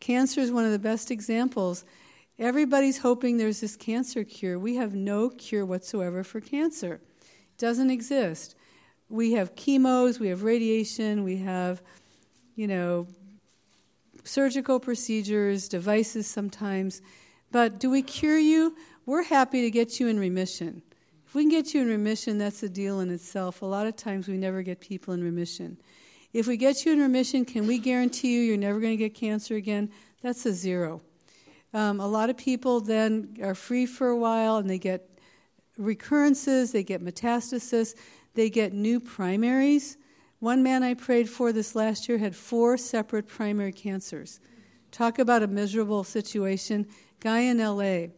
[0.00, 1.84] Cancer is one of the best examples.
[2.38, 4.58] Everybody's hoping there's this cancer cure.
[4.58, 7.00] We have no cure whatsoever for cancer.
[7.20, 8.54] It doesn't exist.
[9.08, 11.82] We have chemos, we have radiation, we have,
[12.54, 13.06] you know,
[14.22, 17.00] surgical procedures, devices sometimes.
[17.50, 18.76] But do we cure you?
[19.06, 20.82] We're happy to get you in remission.
[21.26, 23.62] If we can get you in remission, that's a deal in itself.
[23.62, 25.78] A lot of times we never get people in remission.
[26.32, 29.14] If we get you in remission, can we guarantee you you're never going to get
[29.14, 29.90] cancer again?
[30.22, 31.00] That's a zero.
[31.72, 35.08] Um, a lot of people then are free for a while and they get
[35.78, 37.94] recurrences, they get metastasis,
[38.34, 39.96] they get new primaries.
[40.40, 44.38] One man I prayed for this last year had four separate primary cancers.
[44.90, 46.86] Talk about a miserable situation.
[47.20, 48.08] Guy in LA,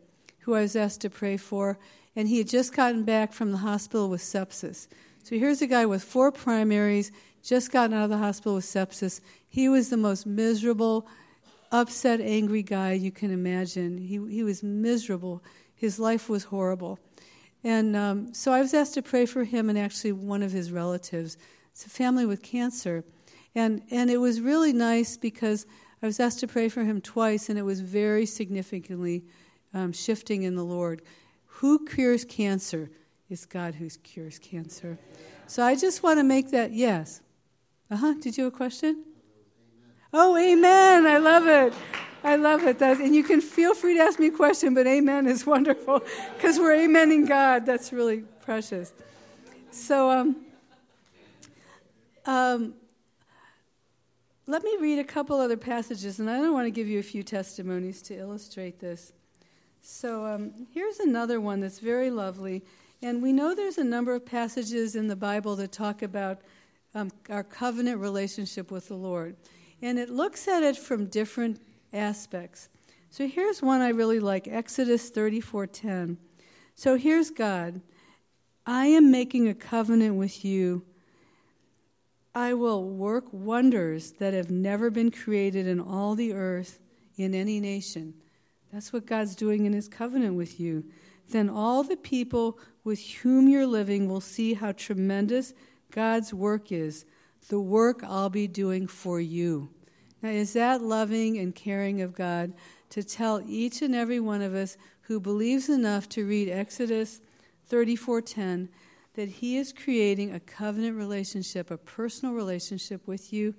[0.40, 1.78] who I was asked to pray for,
[2.16, 4.88] and he had just gotten back from the hospital with sepsis.
[5.22, 9.20] So here's a guy with four primaries just gotten out of the hospital with sepsis.
[9.48, 11.06] He was the most miserable,
[11.72, 13.98] upset, angry guy you can imagine.
[13.98, 15.42] He, he was miserable.
[15.74, 16.98] His life was horrible.
[17.62, 20.72] And um, so I was asked to pray for him and actually one of his
[20.72, 21.36] relatives.
[21.72, 23.04] It's a family with cancer.
[23.54, 25.66] And, and it was really nice because
[26.02, 29.22] I was asked to pray for him twice, and it was very significantly
[29.74, 31.02] um, shifting in the Lord.
[31.46, 32.90] Who cures cancer?
[33.28, 34.98] It's God who cures cancer.
[35.46, 37.20] So I just want to make that, yes.
[37.90, 38.14] Uh huh.
[38.20, 39.04] Did you have a question?
[40.12, 41.06] Oh, amen.
[41.06, 41.74] I love it.
[42.22, 42.78] I love it.
[42.78, 46.02] That's, and you can feel free to ask me a question, but amen is wonderful
[46.36, 47.66] because we're amening God.
[47.66, 48.92] That's really precious.
[49.70, 50.36] So, um,
[52.26, 52.74] um,
[54.46, 57.04] let me read a couple other passages, and I don't want to give you a
[57.04, 59.12] few testimonies to illustrate this.
[59.80, 62.64] So, um, here's another one that's very lovely.
[63.02, 66.40] And we know there's a number of passages in the Bible that talk about
[66.94, 69.36] um, our covenant relationship with the Lord.
[69.82, 71.60] And it looks at it from different
[71.92, 72.68] aspects.
[73.10, 76.16] So here's one I really like, Exodus 34:10.
[76.74, 77.80] So here's God.
[78.66, 80.84] I am making a covenant with you.
[82.34, 86.78] I will work wonders that have never been created in all the earth
[87.16, 88.14] in any nation.
[88.72, 90.84] That's what God's doing in his covenant with you.
[91.28, 95.52] Then all the people with whom you're living will see how tremendous
[95.90, 97.04] God's work is,
[97.48, 99.70] the work I'll be doing for you.
[100.22, 102.52] Now, is that loving and caring of God
[102.90, 107.20] to tell each and every one of us who believes enough to read Exodus
[107.68, 108.68] 34:10
[109.14, 113.54] that he is creating a covenant relationship, a personal relationship with you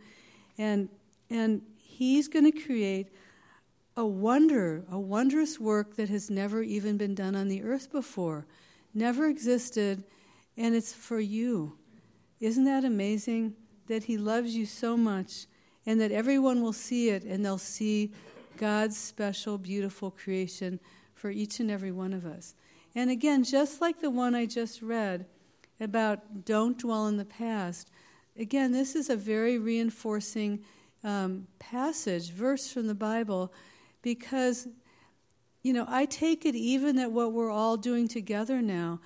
[0.57, 0.89] and
[1.29, 3.07] and he's going to create
[3.95, 8.45] a wonder, a wondrous work that has never even been done on the earth before,
[8.93, 10.03] never existed,
[10.57, 11.77] and it's for you.
[12.41, 13.53] Isn't that amazing?
[13.87, 15.45] That He loves you so much
[15.85, 18.11] and that everyone will see it and they'll see
[18.57, 20.79] God's special, beautiful creation
[21.13, 22.55] for each and every one of us.
[22.95, 25.25] And again, just like the one I just read
[25.79, 27.89] about don't dwell in the past,
[28.37, 30.63] again, this is a very reinforcing
[31.03, 33.53] um, passage, verse from the Bible,
[34.01, 34.67] because,
[35.63, 38.99] you know, I take it even that what we're all doing together now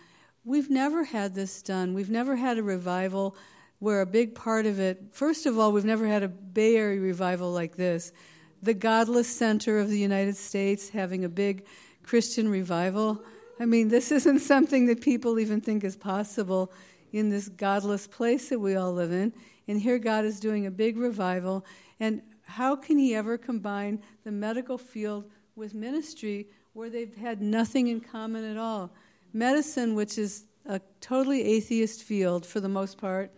[0.46, 1.96] We've never had this done.
[1.96, 3.36] We've never had a revival
[3.80, 7.02] where a big part of it, first of all, we've never had a Bay Area
[7.02, 8.14] revival like this.
[8.62, 11.66] the godless center of the United States having a big
[12.04, 13.22] Christian revival.
[13.60, 16.72] I mean, this isn't something that people even think is possible
[17.12, 19.34] in this godless place that we all live in.
[19.68, 21.66] And here God is doing a big revival.
[22.00, 27.88] And how can He ever combine the medical field with ministry where they've had nothing
[27.88, 28.92] in common at all?
[29.36, 33.32] Medicine, which is a totally atheist field for the most part,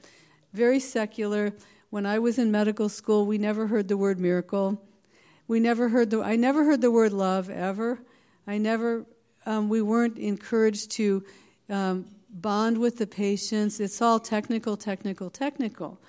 [0.53, 1.51] very secular.
[1.89, 4.79] When I was in medical school, we never heard the word miracle.
[5.47, 7.99] We never heard the, I never heard the word love ever.
[8.45, 9.07] I never,
[9.47, 11.25] um, we weren't encouraged to
[11.67, 13.79] um, bond with the patients.
[13.79, 15.99] It's all technical, technical, technical.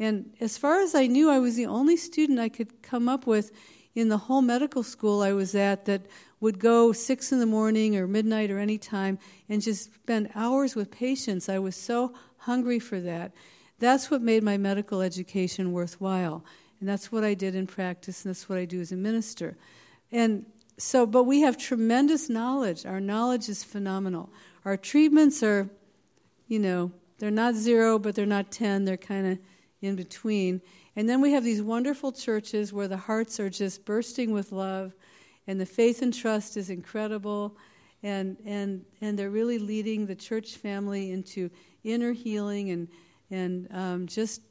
[0.00, 3.28] And as far as I knew, I was the only student I could come up
[3.28, 3.52] with
[3.94, 6.02] in the whole medical school I was at that
[6.40, 9.18] would go six in the morning or midnight or any time
[9.48, 11.48] and just spend hours with patients.
[11.48, 13.32] I was so hungry for that.
[13.78, 16.44] That's what made my medical education worthwhile.
[16.80, 19.56] And that's what I did in practice, and that's what I do as a minister.
[20.12, 20.44] And
[20.78, 22.84] so, but we have tremendous knowledge.
[22.84, 24.28] Our knowledge is phenomenal.
[24.64, 25.70] Our treatments are,
[26.48, 28.84] you know, they're not zero, but they're not 10.
[28.84, 29.38] They're kind of
[29.80, 30.60] in between.
[30.94, 34.92] And then we have these wonderful churches where the hearts are just bursting with love
[35.46, 37.56] and the faith and trust is incredible.
[38.02, 41.50] And, and, and they're really leading the church family into
[41.82, 42.88] inner healing and,
[43.30, 44.42] and um, just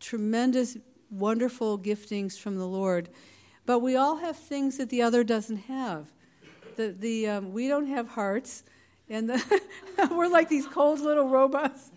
[0.00, 0.76] tremendous,
[1.10, 3.08] wonderful giftings from the Lord.
[3.66, 6.06] But we all have things that the other doesn't have.
[6.76, 8.64] The, the, um, we don't have hearts,
[9.08, 9.60] and the
[10.10, 11.90] we're like these cold little robots.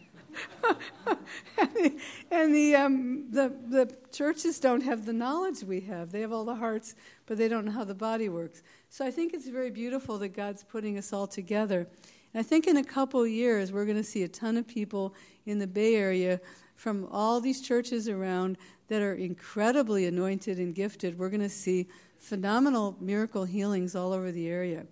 [1.57, 1.97] and the,
[2.29, 6.11] and the, um, the, the churches don't have the knowledge we have.
[6.11, 6.95] They have all the hearts,
[7.27, 8.63] but they don't know how the body works.
[8.89, 11.87] So I think it's very beautiful that God's putting us all together.
[12.33, 15.13] And I think in a couple years, we're going to see a ton of people
[15.45, 16.39] in the Bay Area
[16.75, 21.19] from all these churches around that are incredibly anointed and gifted.
[21.19, 21.87] We're going to see
[22.17, 24.85] phenomenal miracle healings all over the area.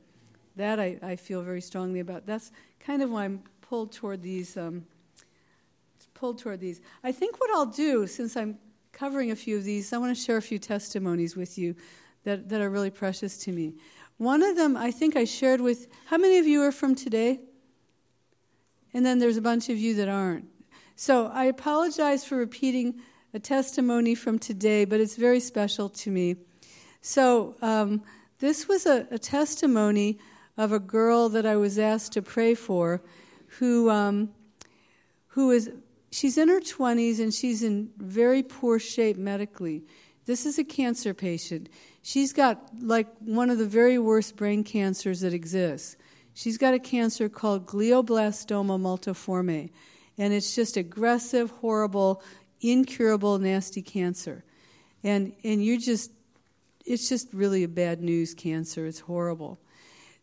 [0.57, 2.25] That I, I feel very strongly about.
[2.25, 4.57] That's kind of why I'm pulled toward these.
[4.57, 4.85] Um,
[6.13, 6.81] pulled toward these.
[7.03, 8.57] I think what I'll do, since I'm
[8.93, 11.75] covering a few of these, I want to share a few testimonies with you
[12.25, 13.75] that, that are really precious to me.
[14.17, 17.39] One of them I think I shared with, how many of you are from today?
[18.93, 20.45] And then there's a bunch of you that aren't.
[20.95, 23.01] So I apologize for repeating
[23.33, 26.37] a testimony from today, but it's very special to me.
[27.01, 28.03] So um,
[28.39, 30.17] this was a, a, testimony
[30.57, 33.01] of a girl that I was asked to pray for
[33.59, 34.29] who, um,
[35.27, 35.69] who is
[36.11, 39.83] she's in her 20s and she's in very poor shape medically.
[40.25, 41.67] This is a cancer patient.
[42.07, 45.97] She's got like one of the very worst brain cancers that exists.
[46.35, 49.71] She's got a cancer called glioblastoma multiforme,
[50.15, 52.21] and it's just aggressive, horrible,
[52.61, 54.43] incurable, nasty cancer.
[55.03, 56.11] And and you just
[56.85, 58.85] it's just really a bad news cancer.
[58.85, 59.57] It's horrible.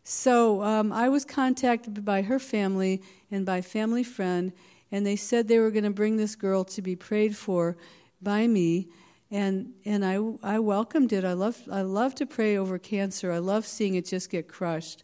[0.05, 4.53] So um, I was contacted by her family and by family friend,
[4.89, 7.75] and they said they were going to bring this girl to be prayed for
[8.21, 8.87] by me
[9.33, 11.25] and and I I welcomed it.
[11.25, 13.31] I love I love to pray over cancer.
[13.31, 15.03] I love seeing it just get crushed.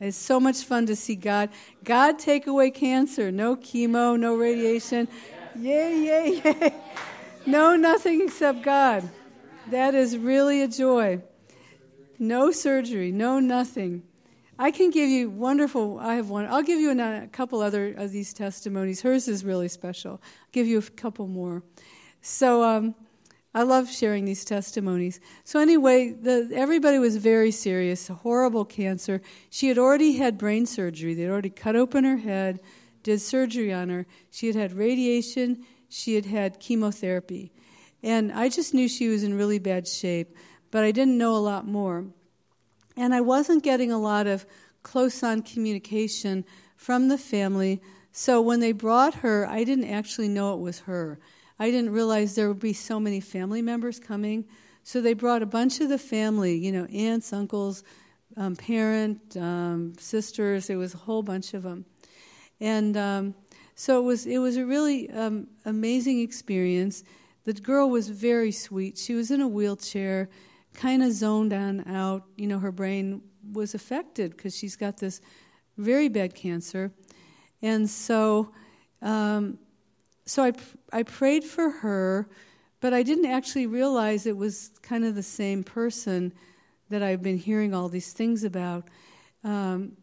[0.00, 1.50] It's so much fun to see God
[1.82, 3.32] God take away cancer.
[3.32, 5.08] No chemo, no radiation.
[5.56, 6.74] Yay, yay, yay.
[7.46, 9.10] No nothing except God.
[9.70, 11.22] That is really a joy.
[12.18, 14.04] No surgery, no nothing.
[14.56, 15.98] I can give you wonderful.
[15.98, 16.46] I have one.
[16.46, 19.02] I'll give you a couple other of these testimonies.
[19.02, 20.12] Hers is really special.
[20.12, 21.64] I'll give you a couple more.
[22.20, 22.94] So um,
[23.54, 25.20] I love sharing these testimonies.
[25.44, 28.08] So anyway, the, everybody was very serious.
[28.08, 29.22] Horrible cancer.
[29.48, 31.14] She had already had brain surgery.
[31.14, 32.60] They'd already cut open her head,
[33.04, 34.06] did surgery on her.
[34.30, 35.64] She had had radiation.
[35.88, 37.52] She had had chemotherapy,
[38.02, 40.36] and I just knew she was in really bad shape,
[40.72, 42.06] but I didn't know a lot more.
[42.96, 44.44] And I wasn't getting a lot of
[44.82, 46.44] close on communication
[46.76, 47.80] from the family.
[48.10, 51.20] So when they brought her, I didn't actually know it was her.
[51.58, 54.44] I didn't realize there would be so many family members coming.
[54.82, 57.84] So they brought a bunch of the family, you know, aunts, uncles,
[58.36, 60.68] um, parent, um, sisters.
[60.68, 61.86] It was a whole bunch of them,
[62.60, 63.34] and um,
[63.74, 64.26] so it was.
[64.26, 67.04] It was a really um, amazing experience.
[67.44, 68.98] The girl was very sweet.
[68.98, 70.28] She was in a wheelchair
[70.74, 72.24] kind of zoned on out.
[72.36, 75.20] You know, her brain was affected because she's got this
[75.76, 76.92] very bad cancer.
[77.62, 78.52] And so,
[79.00, 79.58] um,
[80.26, 80.52] so I,
[80.92, 82.28] I prayed for her,
[82.80, 86.32] but I didn't actually realize it was kind of the same person
[86.90, 88.88] that I've been hearing all these things about.
[89.42, 89.96] Um,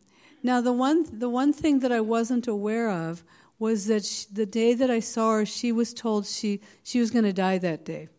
[0.43, 3.23] now, the one, the one thing that I wasn't aware of
[3.59, 7.11] was that she, the day that I saw her, she was told she, she was
[7.11, 8.09] going to die that day.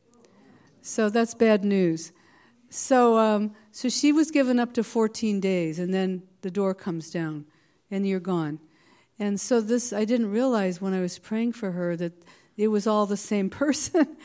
[0.82, 2.12] So that's bad news.
[2.70, 7.11] So, um, so she was given up to 14 days, and then the door comes
[7.11, 7.46] down,
[7.90, 8.61] and you're gone.
[9.18, 12.12] And so this, I didn't realize when I was praying for her that
[12.56, 14.16] it was all the same person.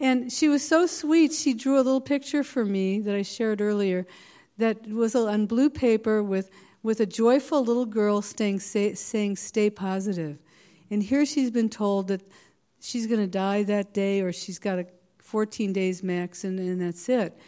[0.00, 1.32] and she was so sweet.
[1.32, 4.06] She drew a little picture for me that I shared earlier
[4.58, 6.50] that was on blue paper with,
[6.82, 10.38] with a joyful little girl staying, say, saying, Stay positive.
[10.90, 12.22] And here she's been told that
[12.80, 14.86] she's going to die that day or she's got a
[15.18, 17.38] 14 days max and, and that's it.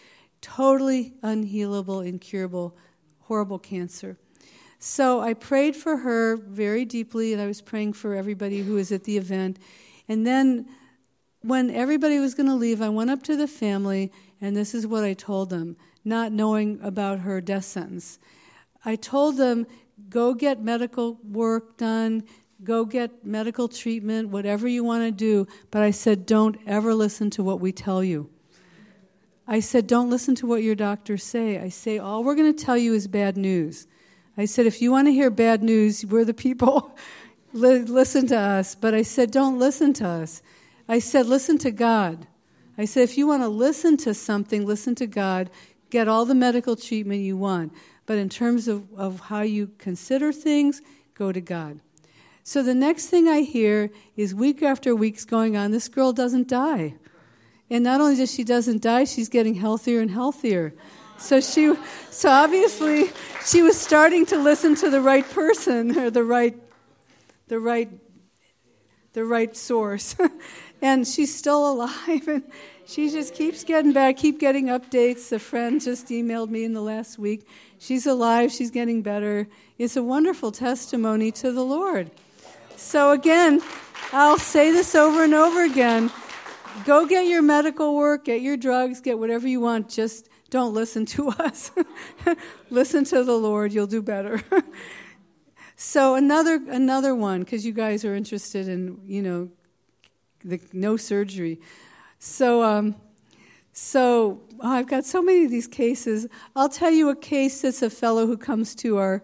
[0.41, 2.77] Totally unhealable, incurable,
[3.21, 4.19] horrible cancer.
[4.83, 8.91] So I prayed for her very deeply, and I was praying for everybody who was
[8.91, 9.59] at the event.
[10.09, 10.67] And then
[11.43, 14.11] when everybody was going to leave, I went up to the family,
[14.41, 18.19] and this is what I told them, not knowing about her death sentence.
[18.83, 19.67] I told them,
[20.09, 22.25] go get medical work done,
[22.65, 25.47] go get medical treatment, whatever you want to do.
[25.71, 28.31] But I said, don't ever listen to what we tell you.
[29.47, 31.59] I said, don't listen to what your doctors say.
[31.59, 33.87] I say, all we're going to tell you is bad news.
[34.37, 36.97] I said, if you want to hear bad news, we're the people.
[37.53, 38.75] listen to us.
[38.75, 40.43] But I said, don't listen to us.
[40.89, 42.27] I said, listen to God.
[42.79, 45.51] I said, if you want to listen to something, listen to God.
[45.91, 47.73] Get all the medical treatment you want.
[48.07, 50.81] But in terms of, of how you consider things,
[51.15, 51.81] go to God.
[52.43, 56.49] So the next thing I hear is week after week's going on, this girl doesn't
[56.49, 56.95] die.
[57.69, 60.75] And not only does she doesn't die, she's getting healthier and healthier.
[61.21, 61.75] So she,
[62.11, 63.11] so obviously,
[63.45, 66.57] she was starting to listen to the right person or the right,
[67.49, 67.91] the right,
[69.13, 70.17] the right source,
[70.83, 72.27] and she's still alive.
[72.27, 72.43] And
[72.87, 75.31] she just keeps getting back, keep getting updates.
[75.31, 77.47] A friend just emailed me in the last week.
[77.79, 78.51] She's alive.
[78.51, 79.47] She's getting better.
[79.79, 82.11] It's a wonderful testimony to the Lord.
[82.77, 83.61] So again,
[84.13, 86.11] I'll say this over and over again.
[86.87, 89.91] Go get your medical work, get your drugs, get whatever you want.
[89.91, 91.71] Just don't listen to us.
[92.71, 94.43] listen to the Lord, you'll do better.
[95.77, 99.49] so another another one because you guys are interested in, you know,
[100.45, 101.61] the no surgery.
[102.19, 102.97] So um,
[103.73, 106.27] so oh, I've got so many of these cases.
[106.55, 109.23] I'll tell you a case that's a fellow who comes to our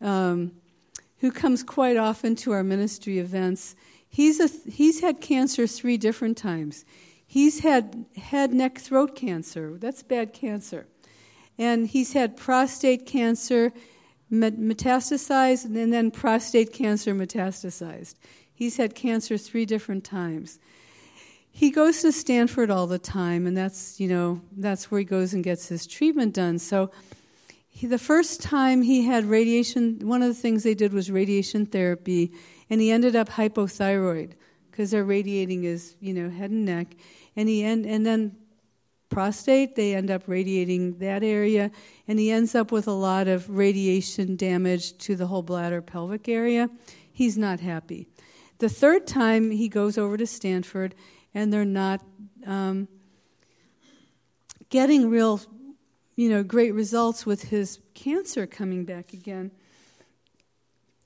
[0.00, 0.52] um,
[1.18, 3.74] who comes quite often to our ministry events.
[4.08, 6.84] He's a, he's had cancer three different times.
[7.34, 9.76] He's had head, neck, throat cancer.
[9.76, 10.86] That's bad cancer.
[11.58, 13.72] And he's had prostate cancer
[14.30, 18.14] metastasized and then prostate cancer metastasized.
[18.52, 20.60] He's had cancer three different times.
[21.50, 25.34] He goes to Stanford all the time, and that's, you know, that's where he goes
[25.34, 26.60] and gets his treatment done.
[26.60, 26.92] So
[27.68, 31.66] he, the first time he had radiation, one of the things they did was radiation
[31.66, 32.30] therapy,
[32.70, 34.34] and he ended up hypothyroid
[34.70, 36.94] because they're radiating his, you know, head and neck
[37.36, 38.36] and he end, and then
[39.08, 41.70] prostate they end up radiating that area.
[42.08, 46.28] And he ends up with a lot of radiation damage to the whole bladder pelvic
[46.28, 46.68] area.
[47.12, 48.08] He's not happy.
[48.58, 50.94] The third time he goes over to stanford
[51.32, 52.04] and they're not
[52.46, 52.88] um,
[54.68, 55.40] getting real
[56.16, 59.50] you know great results with his cancer coming back again.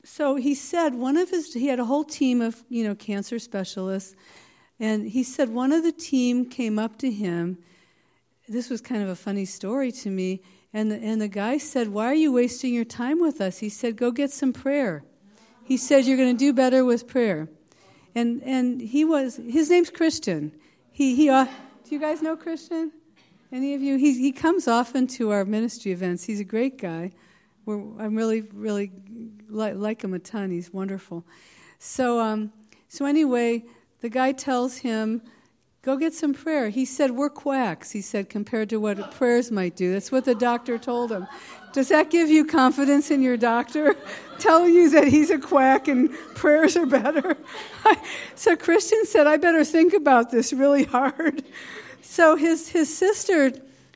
[0.05, 3.39] So he said one of his he had a whole team of you know cancer
[3.39, 4.15] specialists
[4.81, 7.59] and he said one of the team came up to him.
[8.49, 10.43] This was kind of a funny story to me.
[10.73, 13.59] And the, and the guy said, Why are you wasting your time with us?
[13.59, 15.03] He said, Go get some prayer.
[15.65, 17.49] He said, You're going to do better with prayer.
[18.15, 20.53] And, and he was, his name's Christian.
[20.93, 22.93] He, he, uh, do you guys know Christian?
[23.51, 23.97] Any of you?
[23.97, 26.25] He, he comes often to our ministry events.
[26.25, 27.13] He's a great guy.
[27.65, 28.93] We're, I'm really, really
[29.49, 30.51] li- like him a ton.
[30.51, 31.25] He's wonderful.
[31.79, 32.53] So, um,
[32.89, 33.65] so anyway,
[34.01, 35.23] the guy tells him,
[35.83, 36.69] Go get some prayer.
[36.71, 39.93] He said, We're quacks, he said, compared to what prayers might do.
[39.93, 41.27] That's what the doctor told him.
[41.73, 43.97] Does that give you confidence in your doctor?
[44.39, 47.37] Telling you that he's a quack and prayers are better?
[48.35, 51.45] so Christian said, I better think about this really hard.
[52.01, 53.53] So his, his sister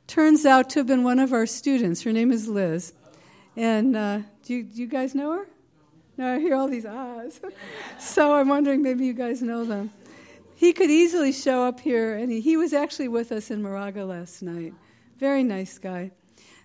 [0.07, 2.03] turns out to have been one of our students.
[2.03, 2.93] Her name is Liz.
[3.57, 5.47] And uh, do, you, do you guys know her?
[6.23, 7.41] Now I hear all these ahs.
[7.99, 9.91] so I'm wondering maybe you guys know them.
[10.55, 14.05] He could easily show up here, and he, he was actually with us in Moraga
[14.05, 14.73] last night.
[15.19, 16.13] Very nice guy.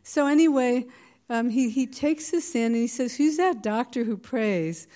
[0.03, 0.85] So, anyway,
[1.27, 4.87] um, he, he takes this in and he says, Who's that doctor who prays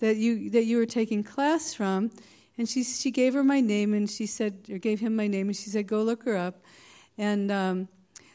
[0.00, 2.10] that you, that you were taking class from?
[2.58, 5.46] And she, she gave her my name, and she said, or gave him my name,
[5.46, 6.62] and she said, Go look her up.
[7.16, 7.88] And um,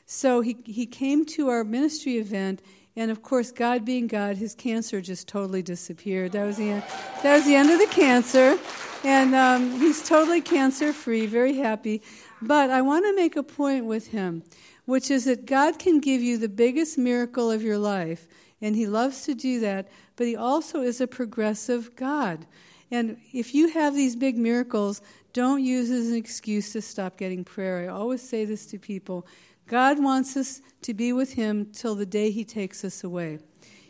[0.07, 2.63] so he, he came to our ministry event,
[2.97, 6.31] And of course, God being God, his cancer just totally disappeared.
[6.31, 6.83] That was the end.
[7.23, 8.57] That was the end of the cancer,
[9.03, 12.01] and um, he's totally cancer free, very happy.
[12.41, 14.43] But I want to make a point with him,
[14.85, 18.27] which is that God can give you the biggest miracle of your life,
[18.61, 19.89] and he loves to do that.
[20.15, 22.45] But he also is a progressive God.
[22.91, 25.01] And if you have these big miracles,
[25.33, 27.89] don't use as an excuse to stop getting prayer.
[27.89, 29.27] I always say this to people
[29.67, 33.39] God wants us to be with Him till the day He takes us away.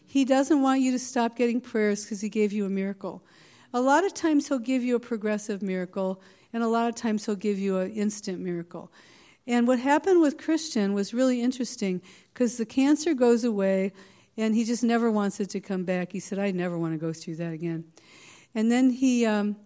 [0.05, 3.23] He doesn't want you to stop getting prayers because He gave you a miracle.
[3.73, 6.21] A lot of times He'll give you a progressive miracle,
[6.53, 8.91] and a lot of times He'll give you an instant miracle.
[9.47, 12.01] And what happened with Christian was really interesting
[12.33, 13.91] because the cancer goes away,
[14.37, 16.11] and he just never wants it to come back.
[16.11, 17.85] He said, I never want to go through that again.
[18.53, 19.57] And then he, um,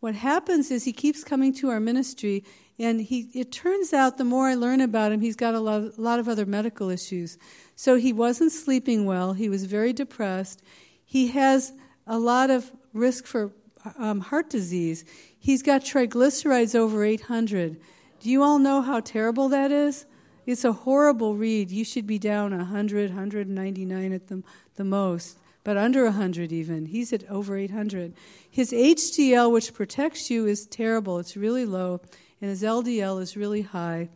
[0.00, 2.44] what happens is he keeps coming to our ministry,
[2.78, 5.82] and he, it turns out the more I learn about him, he's got a lot,
[5.82, 7.36] a lot of other medical issues.
[7.74, 10.62] So he wasn't sleeping well, he was very depressed.
[11.04, 11.72] He has
[12.06, 13.52] a lot of risk for
[13.96, 15.04] um, heart disease.
[15.38, 17.80] He's got triglycerides over 800.
[18.20, 20.06] Do you all know how terrible that is?
[20.46, 21.70] It's a horrible read.
[21.70, 24.42] You should be down 100, 199 at the,
[24.76, 25.38] the most
[25.68, 26.86] but under 100 even.
[26.86, 28.14] He's at over 800.
[28.50, 31.18] His HDL, which protects you, is terrible.
[31.18, 32.00] It's really low,
[32.40, 34.08] and his LDL is really high,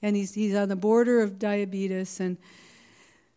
[0.00, 2.20] and he's, he's on the border of diabetes.
[2.20, 2.38] And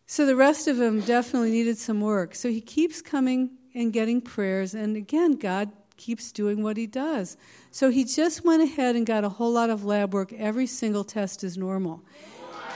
[0.06, 2.34] so the rest of him definitely needed some work.
[2.34, 7.36] So he keeps coming and getting prayers, and again, God keeps doing what he does.
[7.70, 10.32] So he just went ahead and got a whole lot of lab work.
[10.32, 12.02] Every single test is normal.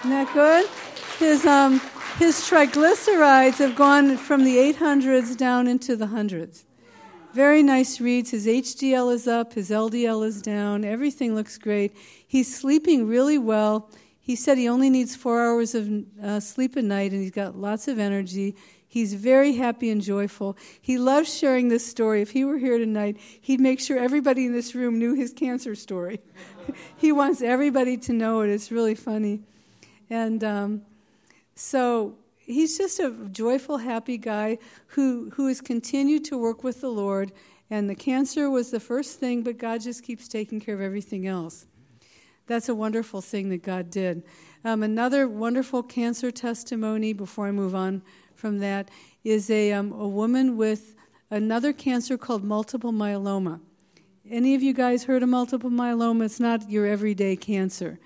[0.03, 0.69] Isn't that good?
[1.21, 1.81] His, um,
[2.19, 6.65] his triglycerides have gone from the 800s down into the hundreds.
[7.33, 8.33] Very nice reads.
[8.33, 11.97] His HDL is up, his LDL is down, everything looks great.
[12.27, 13.91] He's sleeping really well.
[14.21, 15.89] He said he only needs four hours of
[16.21, 18.57] uh, sleep a night and he's got lots of energy.
[18.89, 20.57] He's very happy and joyful.
[20.81, 22.23] He loves sharing this story.
[22.23, 25.77] If he were here tonight, he'd make sure everybody in this room knew his cancer
[25.77, 26.19] story.
[26.97, 28.51] he wants everybody to know it.
[28.51, 29.45] It's really funny.
[30.13, 30.83] And um,
[31.55, 34.59] so he's just a joyful, happy guy
[34.89, 37.33] who, who has continued to work with the Lord.
[37.71, 41.27] And the cancer was the first thing, but God just keeps taking care of everything
[41.27, 41.65] else.
[42.47, 44.23] That's a wonderful thing that God did.
[44.67, 48.03] Um, another wonderful cancer testimony, before I move on
[48.35, 48.91] from that,
[49.25, 50.95] is a, um, a woman with
[51.31, 53.61] another cancer called multiple myeloma.
[54.29, 56.27] Any of you guys heard of multiple myeloma?
[56.27, 57.99] It's not your everyday cancer.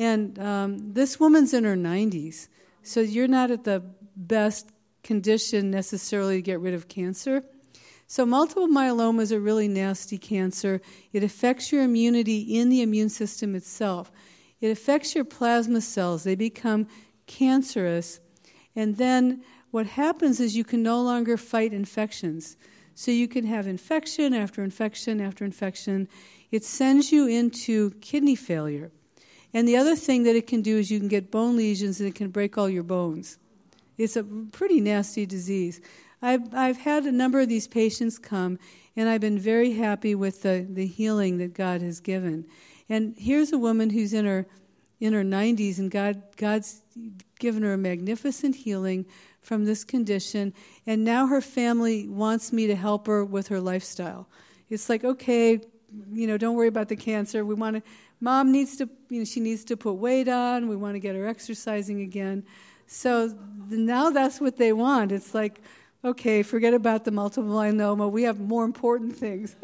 [0.00, 2.48] And um, this woman's in her 90s.
[2.82, 3.82] So you're not at the
[4.16, 4.70] best
[5.02, 7.44] condition necessarily to get rid of cancer.
[8.06, 10.80] So, multiple myeloma is a really nasty cancer.
[11.12, 14.10] It affects your immunity in the immune system itself.
[14.62, 16.88] It affects your plasma cells, they become
[17.26, 18.20] cancerous.
[18.74, 22.56] And then what happens is you can no longer fight infections.
[22.94, 26.08] So, you can have infection after infection after infection.
[26.50, 28.90] It sends you into kidney failure.
[29.52, 32.08] And the other thing that it can do is you can get bone lesions and
[32.08, 33.38] it can break all your bones.
[33.98, 35.80] It's a pretty nasty disease.
[36.22, 38.58] I've, I've had a number of these patients come,
[38.96, 42.46] and I've been very happy with the, the healing that God has given.
[42.88, 44.46] And here's a woman who's in her
[45.00, 46.82] in her 90s, and God God's
[47.38, 49.06] given her a magnificent healing
[49.40, 50.52] from this condition.
[50.86, 54.28] And now her family wants me to help her with her lifestyle.
[54.68, 55.60] It's like, okay,
[56.12, 57.44] you know, don't worry about the cancer.
[57.44, 57.82] We want to
[58.20, 60.68] mom needs to, you know, she needs to put weight on.
[60.68, 62.44] We want to get her exercising again.
[62.86, 63.34] So
[63.68, 65.12] now that's what they want.
[65.12, 65.60] It's like,
[66.04, 68.10] okay, forget about the multiple myeloma.
[68.10, 69.56] We have more important things.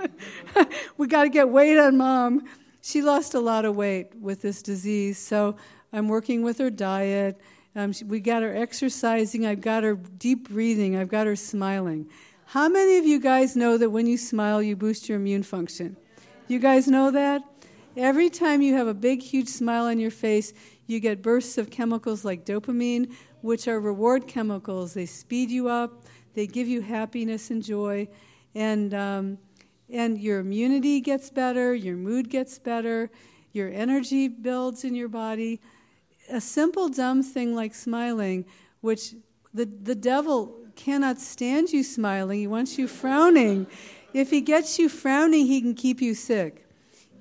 [0.97, 2.47] we got to get weight on mom.
[2.83, 5.57] She lost a lot of weight with this disease, so
[5.93, 7.41] I'm working with her diet.
[7.75, 9.45] Um, she, we got her exercising.
[9.45, 10.97] I've got her deep breathing.
[10.97, 12.09] I've got her smiling.
[12.45, 15.97] How many of you guys know that when you smile, you boost your immune function?
[16.49, 17.43] You guys know that?
[17.97, 20.53] Every time you have a big, huge smile on your face,
[20.87, 24.95] you get bursts of chemicals like dopamine, which are reward chemicals.
[24.95, 28.07] They speed you up, they give you happiness and joy,
[28.55, 29.39] and, um,
[29.91, 33.11] and your immunity gets better, your mood gets better,
[33.53, 35.61] your energy builds in your body.
[36.31, 38.45] A simple, dumb thing like smiling,
[38.83, 39.15] which
[39.53, 43.67] the, the devil cannot stand you smiling, he wants you frowning.
[44.17, 46.67] If he gets you frowning, he can keep you sick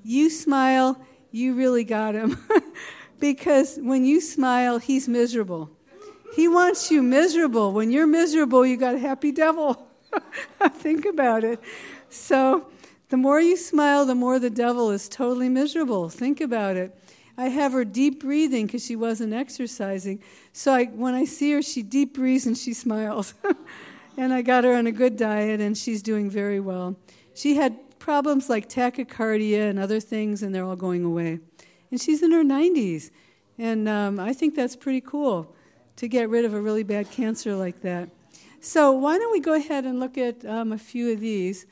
[0.06, 2.38] you smile, you really got him.
[3.20, 5.72] because when you smile, he's miserable.
[6.36, 7.74] He wants you miserable.
[7.74, 9.88] When you're miserable, you got a happy devil.
[10.74, 11.60] Think about it.
[12.10, 12.68] So,
[13.10, 16.10] the more you smile, the more the devil is totally miserable.
[16.10, 16.96] Think about it.
[17.38, 20.22] I have her deep breathing because she wasn't exercising.
[20.54, 23.34] So I, when I see her, she deep breathes and she smiles.
[24.18, 26.96] and I got her on a good diet, and she's doing very well.
[27.34, 31.40] She had problems like tachycardia and other things, and they're all going away.
[31.92, 33.12] And she's in her 90s.
[33.58, 35.56] And um, I think that's pretty cool
[35.96, 38.10] to get rid of a really bad cancer like that.
[38.60, 41.66] So, why don't we go ahead and look at um, a few of these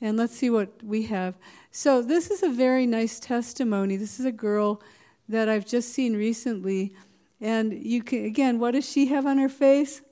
[0.00, 1.34] and let's see what we have.
[1.70, 3.96] So, this is a very nice testimony.
[3.96, 4.82] This is a girl
[5.28, 6.94] that I've just seen recently.
[7.40, 10.02] And you can, again, what does she have on her face?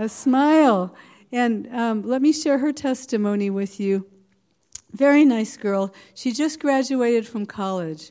[0.00, 0.94] A smile.
[1.30, 4.06] And um, let me share her testimony with you.
[4.92, 5.92] Very nice girl.
[6.14, 8.10] She just graduated from college.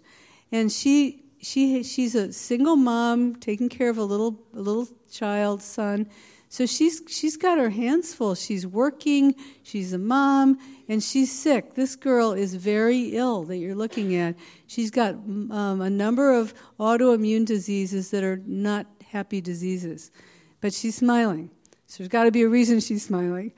[0.51, 5.61] And she she she's a single mom taking care of a little a little child
[5.61, 6.05] son
[6.49, 9.33] so she's she's got her hands full she's working
[9.63, 10.57] she's a mom
[10.89, 14.35] and she's sick this girl is very ill that you're looking at
[14.67, 20.11] she's got um, a number of autoimmune diseases that are not happy diseases
[20.59, 21.49] but she's smiling
[21.89, 23.51] so there's got to be a reason she's smiling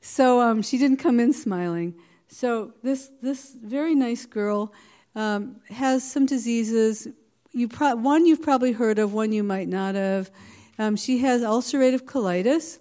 [0.00, 1.94] so um, she didn't come in smiling
[2.26, 4.72] so this this very nice girl
[5.14, 7.06] um, has some diseases
[7.54, 10.30] you pro- one you've probably heard of, one you might not have.
[10.78, 12.80] Um, she has ulcerative colitis,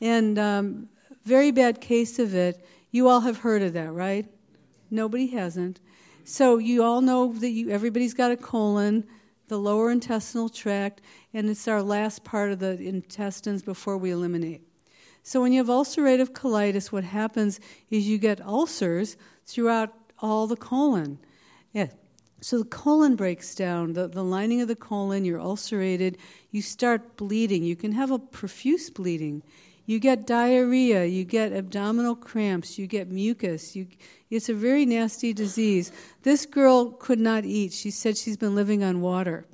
[0.00, 0.88] and um,
[1.24, 2.66] very bad case of it.
[2.90, 4.26] You all have heard of that, right?
[4.90, 5.80] Nobody hasn't.
[6.24, 9.06] So you all know that you, everybody's got a colon,
[9.48, 11.00] the lower intestinal tract,
[11.32, 14.62] and it's our last part of the intestines before we eliminate.
[15.22, 19.16] So when you have ulcerative colitis, what happens is you get ulcers
[19.46, 21.18] throughout all the colon.
[21.72, 21.88] Yeah,
[22.44, 26.18] so the colon breaks down, the, the lining of the colon, you're ulcerated,
[26.50, 27.64] you start bleeding.
[27.64, 29.42] You can have a profuse bleeding.
[29.86, 33.76] You get diarrhea, you get abdominal cramps, you get mucus.
[33.76, 33.86] You,
[34.30, 35.92] it's a very nasty disease.
[36.22, 37.72] This girl could not eat.
[37.72, 39.44] She said she's been living on water.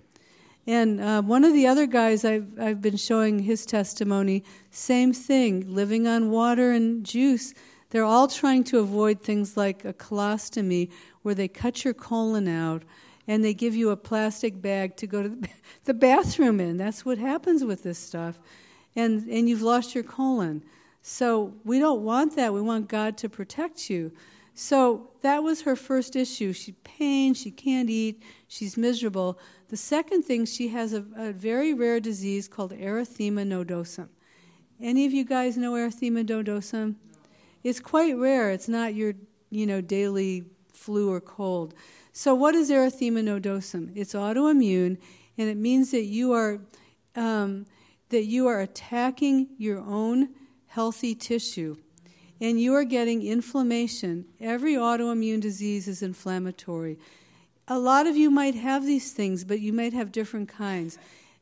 [0.67, 5.75] And uh, one of the other guys I've, I've been showing his testimony, same thing,
[5.75, 7.55] living on water and juice.
[7.91, 10.91] They're all trying to avoid things like a colostomy,
[11.23, 12.85] where they cut your colon out
[13.27, 15.37] and they give you a plastic bag to go to
[15.85, 16.77] the bathroom in.
[16.77, 18.39] That's what happens with this stuff.
[19.01, 20.63] And, and you've lost your colon.
[21.03, 22.53] So we don't want that.
[22.53, 24.13] We want God to protect you.
[24.55, 26.53] So that was her first issue.
[26.53, 29.39] She pain, she can't eat, she's miserable.
[29.69, 34.09] The second thing, she has a, a very rare disease called erythema nodosum.
[34.81, 36.97] Any of you guys know erythema nodosum?
[37.63, 38.51] It's quite rare.
[38.51, 39.15] It's not your,
[39.51, 41.75] you know, daily flu or cold.
[42.13, 43.93] So, what is erythema nodosum?
[43.95, 44.99] It's autoimmune,
[45.39, 46.61] and it means that you are
[47.17, 47.67] um,
[48.11, 50.29] that you are attacking your own
[50.67, 51.77] healthy tissue,
[52.41, 54.27] and you are getting inflammation.
[54.41, 56.99] Every autoimmune disease is inflammatory.
[57.67, 60.99] A lot of you might have these things, but you might have different kinds.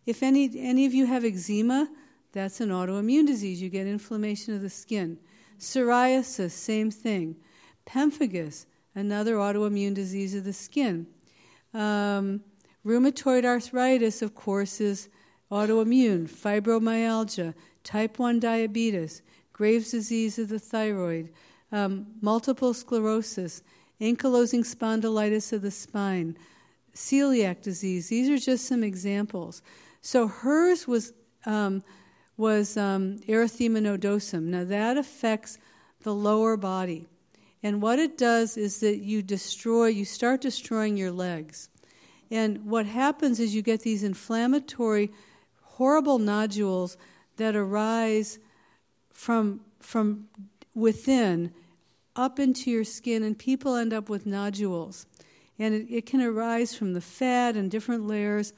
[0.07, 1.89] If any any of you have eczema,
[2.33, 3.61] that's an autoimmune disease.
[3.61, 5.19] You get inflammation of the skin.
[5.59, 7.37] Psoriasis, same thing.
[7.87, 11.07] Pemphigus, another autoimmune disease of the skin.
[11.75, 12.43] Um,
[12.85, 15.09] rheumatoid arthritis, of course, is
[15.51, 16.29] autoimmune.
[16.29, 19.23] Fibromyalgia, type 1 diabetes,
[19.53, 21.31] Graves' disease of the thyroid,
[21.73, 23.63] um, multiple sclerosis,
[24.01, 26.37] ankylosing spondylitis of the spine,
[26.95, 28.09] celiac disease.
[28.09, 29.63] These are just some examples.
[30.01, 31.13] So hers was
[31.47, 31.83] um,
[32.37, 34.45] was um, erythema nodosum.
[34.45, 35.59] Now that affects
[36.03, 37.07] the lower body.
[37.63, 41.69] And what it does is that you destroy, you start destroying your legs.
[42.31, 45.11] And what happens is you get these inflammatory,
[45.79, 46.97] horrible nodules
[47.37, 48.41] that arise
[49.13, 50.27] from, from
[50.75, 51.53] within
[52.17, 55.07] up into your skin, and people end up with nodules.
[55.57, 58.53] And it, it can arise from the fat and different layers.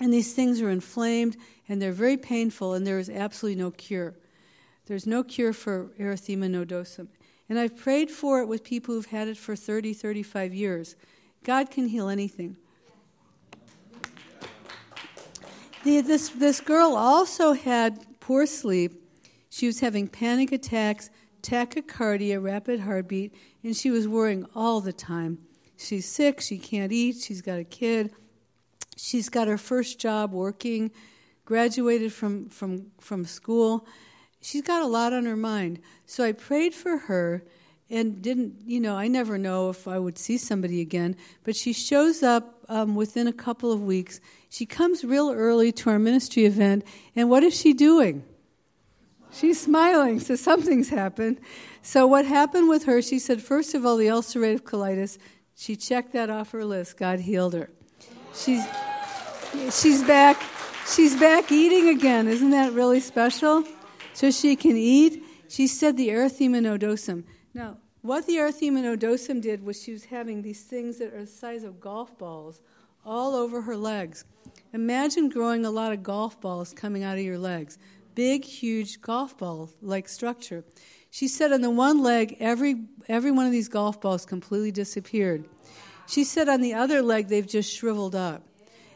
[0.00, 4.14] And these things are inflamed and they're very painful, and there is absolutely no cure.
[4.86, 7.08] There's no cure for erythema nodosum.
[7.48, 10.94] And I've prayed for it with people who've had it for 30, 35 years.
[11.42, 12.56] God can heal anything.
[15.84, 19.02] The, this, this girl also had poor sleep.
[19.48, 21.10] She was having panic attacks,
[21.42, 25.38] tachycardia, rapid heartbeat, and she was worrying all the time.
[25.76, 28.12] She's sick, she can't eat, she's got a kid,
[28.96, 30.90] she's got her first job working,
[31.44, 33.86] graduated from, from, from school
[34.40, 35.80] she's got a lot on her mind.
[36.06, 37.44] So I prayed for her
[37.90, 41.72] and didn't, you know, I never know if I would see somebody again, but she
[41.72, 44.20] shows up um, within a couple of weeks.
[44.48, 46.84] She comes real early to our ministry event,
[47.16, 48.24] and what is she doing?
[49.30, 51.40] She's smiling, so something's happened.
[51.82, 55.18] So, what happened with her, she said, first of all, the ulcerative colitis,
[55.54, 56.96] she checked that off her list.
[56.96, 57.70] God healed her.
[58.34, 58.64] She's
[59.72, 60.40] she's back.
[60.86, 62.28] She's back eating again.
[62.28, 63.64] Isn't that really special?
[64.14, 65.22] So she can eat.
[65.48, 67.24] She said the erythema nodosum.
[67.54, 71.64] Now, what the erythema did was she was having these things that are the size
[71.64, 72.60] of golf balls
[73.04, 74.24] all over her legs.
[74.72, 77.78] Imagine growing a lot of golf balls coming out of your legs.
[78.14, 80.64] Big, huge golf ball like structure.
[81.10, 85.48] She said on the one leg, every, every one of these golf balls completely disappeared.
[86.06, 88.42] She said on the other leg, they've just shriveled up.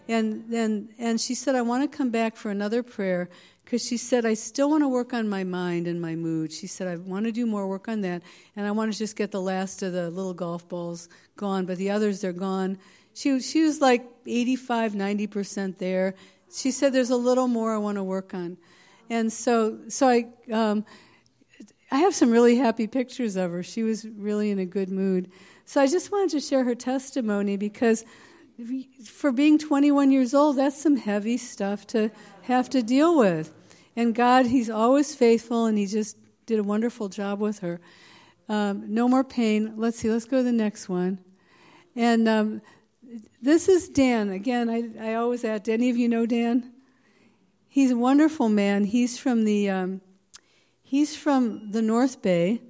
[0.09, 3.31] And, and, and she said, I want to come back for another prayer
[3.73, 6.53] because she said, I still want to work on my mind and my mood.
[6.53, 8.21] She said, I want to do more work on that,
[8.55, 11.79] and I want to just get the last of the little golf balls gone, but
[11.79, 12.77] the others, they're gone.
[13.15, 16.15] She, she was like 85, 90% there.
[16.55, 18.59] She said, There's a little more I want to work on.
[19.09, 20.85] And so, so I, um,
[21.91, 23.63] I have some really happy pictures of her.
[23.63, 25.31] She was really in a good mood.
[25.65, 28.05] So I just wanted to share her testimony because
[29.07, 32.11] for being 21 years old, that's some heavy stuff to
[32.43, 33.51] have to deal with.
[33.95, 36.17] And God, He's always faithful, and He just
[36.47, 37.81] did a wonderful job with her.
[38.49, 39.75] Um, no more pain.
[39.77, 41.19] Let's see, let's go to the next one.
[41.95, 42.63] And um,
[43.41, 44.31] this is Dan.
[44.31, 46.73] Again, I, I always ask, any of you know Dan?
[47.69, 48.85] He's a wonderful man.
[48.85, 50.01] He's from the, um,
[50.83, 52.61] he's from the North Bay,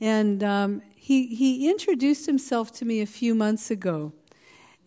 [0.00, 4.12] and um, he, he introduced himself to me a few months ago.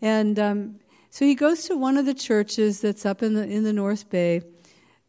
[0.01, 0.79] And um,
[1.09, 4.09] so he goes to one of the churches that's up in the, in the North
[4.09, 4.41] Bay.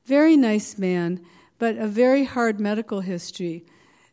[0.05, 1.25] Very nice man,
[1.59, 3.65] but a very hard medical history.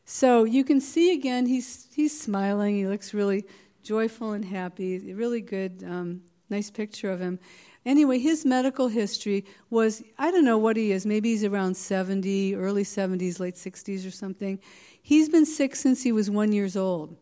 [0.05, 2.75] So you can see again, he's, he's smiling.
[2.75, 3.45] He looks really
[3.83, 5.13] joyful and happy.
[5.13, 7.39] Really good, um, nice picture of him.
[7.85, 11.05] Anyway, his medical history was I don't know what he is.
[11.05, 14.59] Maybe he's around 70, early 70s, late 60s or something.
[15.01, 17.15] He's been sick since he was one years old.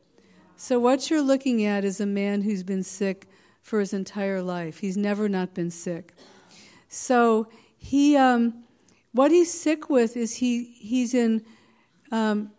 [0.56, 3.28] So what you're looking at is a man who's been sick
[3.62, 4.80] for his entire life.
[4.80, 6.14] He's never not been sick.
[6.90, 7.48] So
[7.78, 8.64] he, um,
[9.12, 11.44] what he's sick with is he he's in,
[12.12, 12.52] um,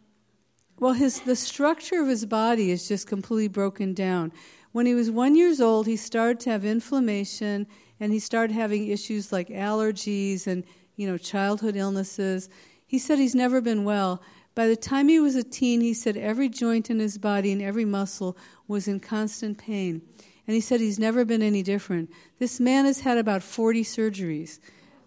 [0.78, 4.32] well, his the structure of his body is just completely broken down.
[4.72, 7.66] When he was one years old, he started to have inflammation,
[8.00, 10.64] and he started having issues like allergies and
[10.96, 12.48] you know childhood illnesses.
[12.86, 14.22] He said he's never been well.
[14.54, 17.62] By the time he was a teen, he said every joint in his body and
[17.62, 20.02] every muscle was in constant pain.
[20.48, 22.10] And he said he's never been any different.
[22.40, 24.58] This man has had about 40 surgeries.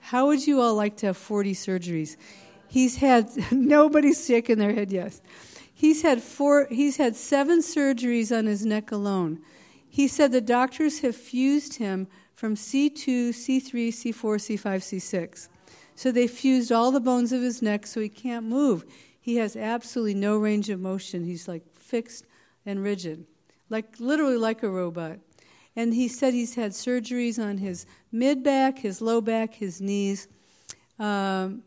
[0.02, 2.18] How would you all like to have 40 surgeries?
[2.68, 5.22] He's had, nobody's shaking their head yes.
[5.74, 9.40] He's had, four, he's had seven surgeries on his neck alone.
[9.88, 15.48] He said the doctors have fused him from C2, C3, C4, C5, C6.
[15.96, 18.86] So they fused all the bones of his neck so he can't move.
[19.20, 21.24] He has absolutely no range of motion.
[21.24, 22.26] He's like fixed
[22.66, 23.26] and rigid,
[23.70, 25.20] like literally like a robot.
[25.76, 30.28] And he said he's had surgeries on his mid back, his low back, his knees.
[31.00, 31.64] Um,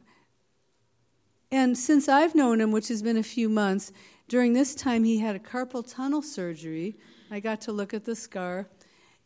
[1.51, 3.93] and since I've known him, which has been a few months,
[4.29, 6.97] during this time he had a carpal tunnel surgery.
[7.31, 8.69] I got to look at the scar.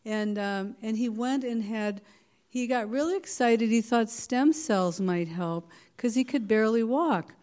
[0.04, 2.00] And, um, and he went and had,
[2.48, 3.68] he got really excited.
[3.70, 7.34] He thought stem cells might help because he could barely walk.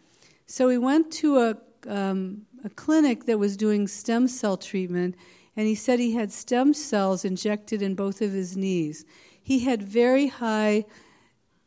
[0.46, 1.56] So he went to a,
[1.88, 5.14] um, a clinic that was doing stem cell treatment
[5.56, 9.04] and he said he had stem cells injected in both of his knees.
[9.42, 10.84] He had very high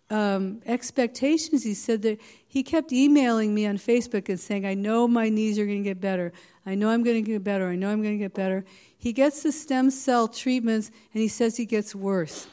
[0.09, 1.63] um, expectations.
[1.63, 5.57] He said that he kept emailing me on Facebook and saying, I know my knees
[5.57, 6.31] are going to get better.
[6.65, 7.69] I know I'm going to get better.
[7.69, 8.65] I know I'm going to get better.
[8.97, 12.47] He gets the stem cell treatments and he says he gets worse.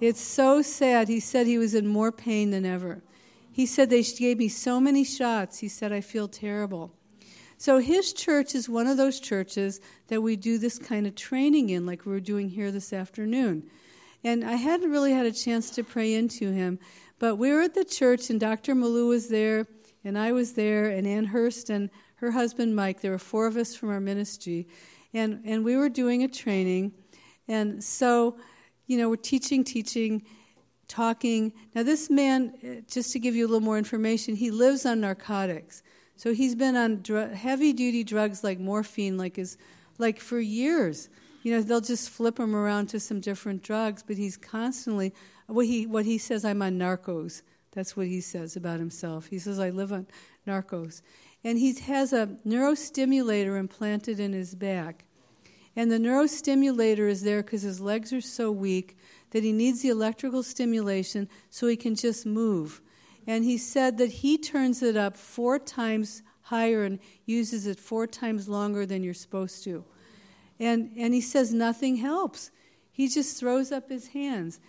[0.00, 1.08] It's so sad.
[1.08, 3.02] He said he was in more pain than ever.
[3.52, 5.58] He said they gave me so many shots.
[5.58, 6.94] He said, I feel terrible.
[7.62, 11.70] So his church is one of those churches that we do this kind of training
[11.70, 13.70] in, like we're doing here this afternoon.
[14.24, 16.80] And I hadn't really had a chance to pray into him,
[17.20, 18.74] but we were at the church, and Dr.
[18.74, 19.68] Malou was there,
[20.02, 23.00] and I was there, and Ann Hurst and her husband Mike.
[23.00, 24.66] There were four of us from our ministry,
[25.14, 26.90] and and we were doing a training,
[27.46, 28.38] and so,
[28.88, 30.24] you know, we're teaching, teaching,
[30.88, 31.52] talking.
[31.76, 35.00] Now, this man, uh, just to give you a little more information, he lives on
[35.00, 35.84] narcotics.
[36.16, 39.56] So he's been on dr- heavy duty drugs like morphine, like his,
[39.98, 41.08] like for years.
[41.42, 45.12] You know, they'll just flip him around to some different drugs, but he's constantly
[45.46, 46.44] what he what he says.
[46.44, 47.42] I'm on narcos.
[47.72, 49.26] That's what he says about himself.
[49.26, 50.06] He says I live on
[50.46, 51.02] narcos,
[51.42, 55.04] and he has a neurostimulator implanted in his back.
[55.74, 58.96] And the neurostimulator is there because his legs are so weak
[59.30, 62.82] that he needs the electrical stimulation so he can just move
[63.26, 68.06] and he said that he turns it up four times higher and uses it four
[68.06, 69.84] times longer than you're supposed to.
[70.58, 72.50] And, and he says nothing helps.
[72.90, 74.60] He just throws up his hands.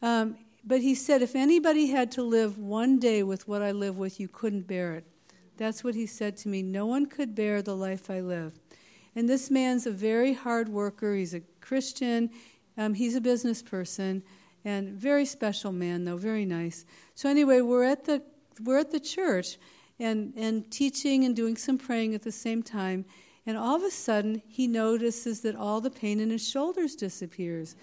[0.00, 3.98] Um, but he said, if anybody had to live one day with what I live
[3.98, 5.04] with, you couldn't bear it.
[5.56, 6.62] That's what he said to me.
[6.62, 8.52] No one could bear the life I live.
[9.14, 11.14] And this man's a very hard worker.
[11.14, 12.30] He's a Christian.
[12.78, 14.22] Um, he's a business person,
[14.64, 16.84] and very special man, though very nice.
[17.14, 18.22] So anyway, we're at the
[18.62, 19.58] we're at the church,
[19.98, 23.04] and and teaching and doing some praying at the same time.
[23.44, 27.74] And all of a sudden, he notices that all the pain in his shoulders disappears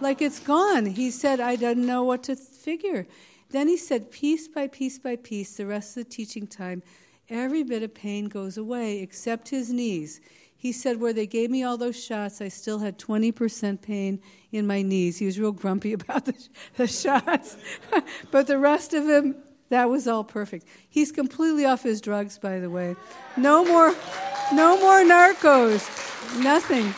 [0.00, 0.86] like it's gone.
[0.86, 3.06] He said, I didn't know what to figure.
[3.50, 6.82] Then he said, piece by piece by piece, the rest of the teaching time,
[7.28, 10.20] every bit of pain goes away except his knees.
[10.56, 14.20] He said, where they gave me all those shots, I still had 20% pain
[14.52, 15.18] in my knees.
[15.18, 17.56] He was real grumpy about the, the shots.
[18.30, 19.36] but the rest of him,
[19.68, 20.66] that was all perfect.
[20.88, 22.96] He's completely off his drugs, by the way.
[23.36, 23.94] No more,
[24.52, 25.88] no more narcos.
[26.42, 26.94] Nothing.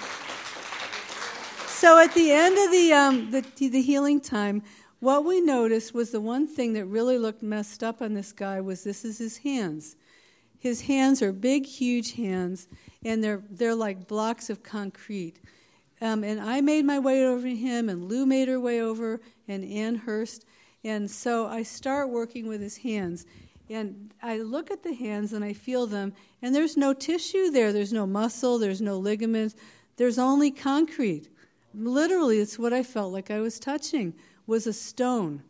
[1.67, 4.63] So at the end of the, um, the, the healing time,
[5.01, 8.61] what we noticed was the one thing that really looked messed up on this guy
[8.61, 9.97] was this is his hands.
[10.59, 12.69] His hands are big, huge hands,
[13.05, 15.41] and they're, they're like blocks of concrete.
[16.01, 19.21] Um, and I made my way over to him, and Lou made her way over,
[19.47, 20.45] and Ann Hurst.
[20.85, 23.27] And so I start working with his hands.
[23.71, 27.73] And I look at the hands and I feel them, and there's no tissue there.
[27.73, 29.57] There's no muscle, there's no ligaments,
[29.97, 31.29] there's only concrete.
[31.75, 34.15] Literally, it's what I felt like I was touching
[34.47, 35.43] was a stone.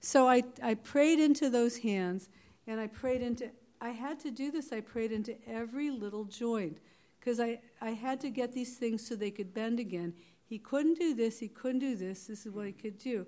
[0.00, 2.28] So I, I prayed into those hands,
[2.66, 3.50] and I prayed into,
[3.84, 6.78] I had to do this, I prayed into every little joint,
[7.20, 10.14] because I, I had to get these things so they could bend again.
[10.44, 13.26] He couldn't do this, he couldn't do this, this is what he could do.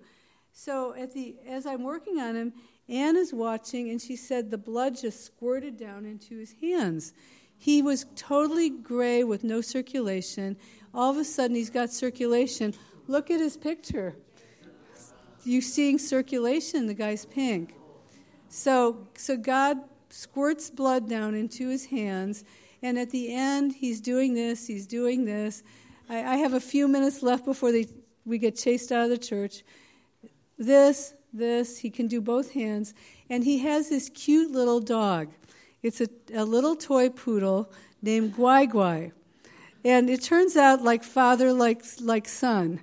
[0.52, 2.52] So at the, as I'm working on him,
[2.88, 7.12] Anne is watching, and she said the blood just squirted down into his hands.
[7.58, 10.56] He was totally gray with no circulation
[10.96, 12.72] all of a sudden he's got circulation.
[13.06, 14.16] Look at his picture.
[15.44, 17.74] You seeing circulation, the guy's pink.
[18.48, 19.78] So so God
[20.16, 22.44] squirts blood down into his hands,
[22.82, 25.62] and at the end he's doing this, he's doing this.
[26.08, 27.86] I, I have a few minutes left before they,
[28.24, 29.62] we get chased out of the church.
[30.58, 32.94] This, this, he can do both hands.
[33.28, 35.28] And he has this cute little dog.
[35.82, 39.12] It's a, a little toy poodle named Guai Guai.
[39.84, 42.80] And it turns out, like father, like, like son,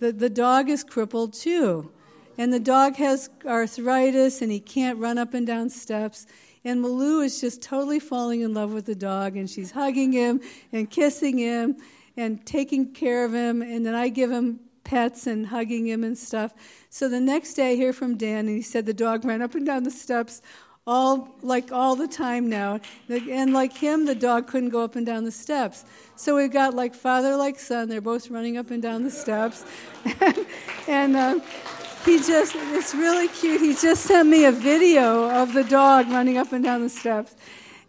[0.00, 1.90] the, the dog is crippled too.
[2.36, 6.26] And the dog has arthritis and he can't run up and down steps.
[6.64, 10.40] And Malou is just totally falling in love with the dog and she's hugging him
[10.72, 11.76] and kissing him
[12.16, 13.60] and taking care of him.
[13.60, 16.54] And then I give him pets and hugging him and stuff.
[16.88, 19.54] So the next day I hear from Dan and he said the dog ran up
[19.54, 20.40] and down the steps
[20.86, 22.80] all like all the time now.
[23.08, 25.84] And like him, the dog couldn't go up and down the steps.
[26.16, 27.88] So we've got like father, like son.
[27.88, 29.64] They're both running up and down the steps,
[30.88, 31.16] and.
[31.16, 31.40] Uh,
[32.04, 33.60] he just, it's really cute.
[33.60, 37.34] He just sent me a video of the dog running up and down the steps.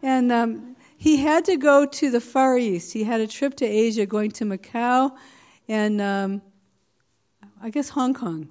[0.02, 2.94] And um, he had to go to the Far East.
[2.94, 5.12] He had a trip to Asia going to Macau
[5.68, 6.42] and um,
[7.62, 8.50] I guess Hong Kong.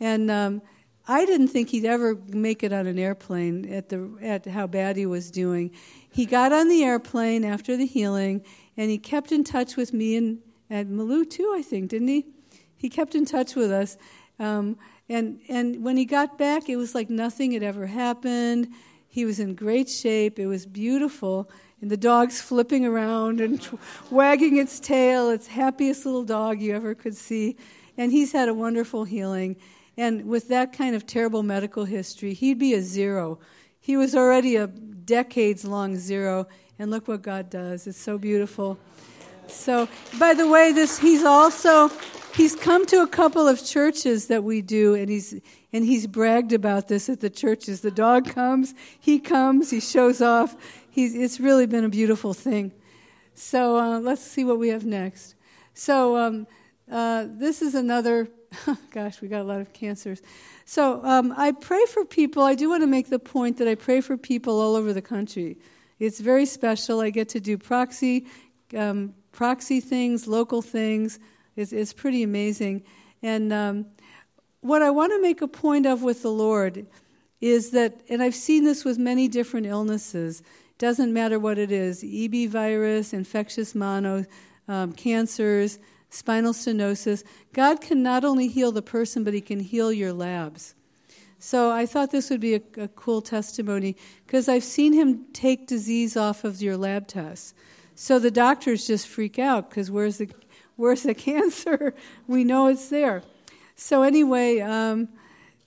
[0.00, 0.62] And um,
[1.06, 4.96] I didn't think he'd ever make it on an airplane at the at how bad
[4.96, 5.70] he was doing.
[6.10, 8.44] He got on the airplane after the healing,
[8.76, 10.38] and he kept in touch with me and
[10.70, 11.52] and Malou too.
[11.56, 12.26] I think didn't he?
[12.76, 13.96] He kept in touch with us,
[14.38, 14.76] um,
[15.08, 18.68] and and when he got back, it was like nothing had ever happened.
[19.08, 20.38] He was in great shape.
[20.38, 23.66] It was beautiful, and the dog's flipping around and
[24.10, 25.30] wagging its tail.
[25.30, 27.56] It's happiest little dog you ever could see,
[27.96, 29.56] and he's had a wonderful healing.
[29.96, 33.38] And with that kind of terrible medical history, he'd be a zero.
[33.78, 37.86] He was already a decades long zero, and look what God does.
[37.86, 38.78] It's so beautiful.
[39.48, 39.88] So,
[40.18, 41.90] by the way, this he's also
[42.34, 45.34] he's come to a couple of churches that we do, and he's
[45.72, 47.80] and he's bragged about this at the churches.
[47.80, 50.56] The dog comes, he comes, he shows off.
[50.88, 52.72] He's, it's really been a beautiful thing.
[53.34, 55.34] So uh, let's see what we have next.
[55.74, 56.46] So um,
[56.88, 58.28] uh, this is another
[58.90, 60.22] gosh, we got a lot of cancers.
[60.64, 62.42] So um, I pray for people.
[62.42, 65.02] I do want to make the point that I pray for people all over the
[65.02, 65.58] country.
[65.98, 67.00] It's very special.
[67.00, 68.26] I get to do proxy,
[68.76, 71.18] um, proxy things, local things.
[71.56, 72.84] It's, it's pretty amazing.
[73.22, 73.86] And um,
[74.60, 76.86] what I want to make a point of with the Lord
[77.40, 80.42] is that, and I've seen this with many different illnesses.
[80.78, 84.24] Doesn't matter what it is: EB virus, infectious mono,
[84.68, 85.78] um, cancers
[86.14, 87.24] spinal stenosis.
[87.52, 90.74] God can not only heal the person, but He can heal your labs.
[91.38, 95.66] So I thought this would be a, a cool testimony because I've seen Him take
[95.66, 97.52] disease off of your lab tests.
[97.94, 100.28] So the doctors just freak out because where's the
[100.76, 101.94] where's the cancer?
[102.26, 103.22] we know it's there.
[103.76, 105.08] So, anyway, um,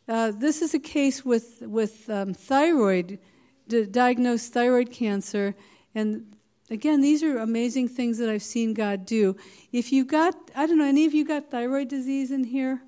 [0.08, 3.20] uh, this is a case with, with um, thyroid,
[3.68, 5.56] diagnosed thyroid cancer.
[5.94, 6.34] And
[6.70, 9.36] again, these are amazing things that I've seen God do.
[9.74, 12.82] If you've got, I don't know, any of you got thyroid disease in here?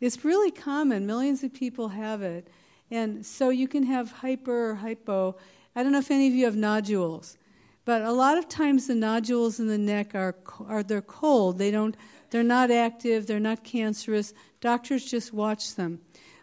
[0.00, 1.06] It's really common.
[1.06, 2.48] Millions of people have it.
[2.90, 5.36] And so you can have hyper or hypo.
[5.76, 7.38] I don't know if any of you have nodules,
[7.84, 10.34] but a lot of times the nodules in the neck are,
[10.66, 11.58] are they're cold.
[11.58, 11.96] They don't,
[12.30, 13.26] they're not active.
[13.26, 14.32] They're not cancerous.
[14.60, 16.00] Doctors just watch them.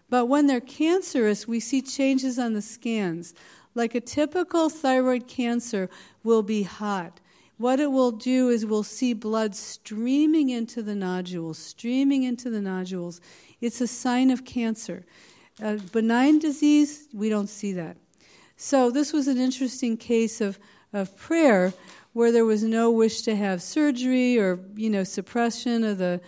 [0.10, 3.34] But when they're cancerous, we see changes on the scans.
[3.74, 5.90] Like a typical thyroid cancer
[6.24, 7.20] will be hot.
[7.58, 12.62] What it will do is we'll see blood streaming into the nodules, streaming into the
[12.62, 13.22] nodules.
[13.62, 15.06] It's a sign of cancer.
[15.62, 17.98] A benign disease, we don't see that.
[18.58, 20.60] So this was an interesting case of,
[20.94, 21.74] of prayer
[22.14, 26.20] where there was no wish to have surgery or, you know, suppression of the,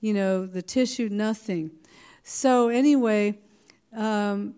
[0.00, 1.70] you know, the tissue, nothing.
[2.24, 3.38] So anyway,
[3.96, 4.54] um,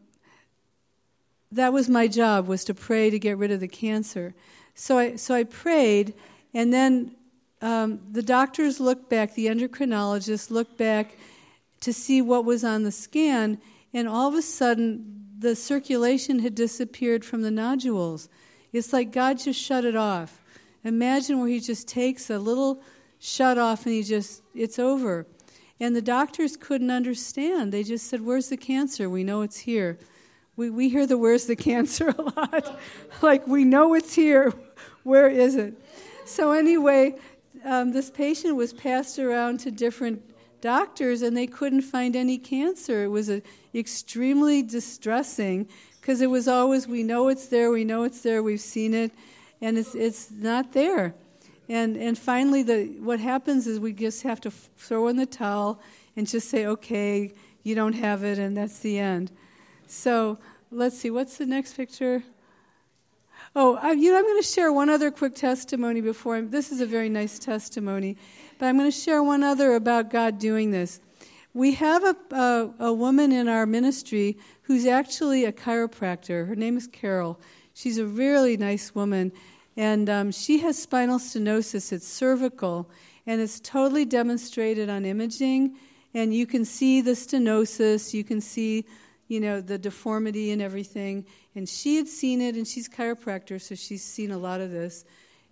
[1.52, 4.34] that was my job was to pray to get rid of the cancer.
[4.74, 6.14] So I so I prayed,
[6.54, 7.16] and then
[7.60, 9.34] um, the doctors looked back.
[9.34, 11.16] The endocrinologist looked back
[11.80, 13.58] to see what was on the scan,
[13.92, 18.28] and all of a sudden the circulation had disappeared from the nodules.
[18.72, 20.40] It's like God just shut it off.
[20.84, 22.82] Imagine where He just takes a little
[23.18, 25.26] shut off and He just it's over.
[25.78, 27.72] And the doctors couldn't understand.
[27.72, 29.08] They just said, Where's the cancer?
[29.08, 29.98] We know it's here.
[30.56, 32.78] We, we hear the where's the cancer a lot.
[33.22, 34.52] like, we know it's here.
[35.04, 35.74] Where is it?
[36.26, 37.16] So, anyway,
[37.64, 40.22] um, this patient was passed around to different
[40.60, 43.04] doctors and they couldn't find any cancer.
[43.04, 43.42] It was a,
[43.74, 45.66] extremely distressing
[46.10, 49.12] because it was always, we know it's there, we know it's there, we've seen it,
[49.60, 51.14] and it's, it's not there.
[51.68, 55.80] And, and finally, the, what happens is we just have to throw in the towel
[56.16, 57.30] and just say, okay,
[57.62, 59.30] you don't have it, and that's the end.
[59.86, 60.38] So
[60.72, 62.24] let's see, what's the next picture?
[63.54, 66.72] Oh, I, you know, I'm going to share one other quick testimony before I'm, this
[66.72, 68.16] is a very nice testimony,
[68.58, 70.98] but I'm going to share one other about God doing this.
[71.52, 76.46] We have a, a, a woman in our ministry who's actually a chiropractor.
[76.46, 77.40] Her name is Carol.
[77.74, 79.32] She's a really nice woman,
[79.76, 81.92] and um, she has spinal stenosis.
[81.92, 82.88] It's cervical,
[83.26, 85.76] and it's totally demonstrated on imaging.
[86.14, 88.84] And you can see the stenosis, you can see,
[89.26, 91.26] you know, the deformity and everything.
[91.56, 95.04] And she had seen it, and she's chiropractor, so she's seen a lot of this.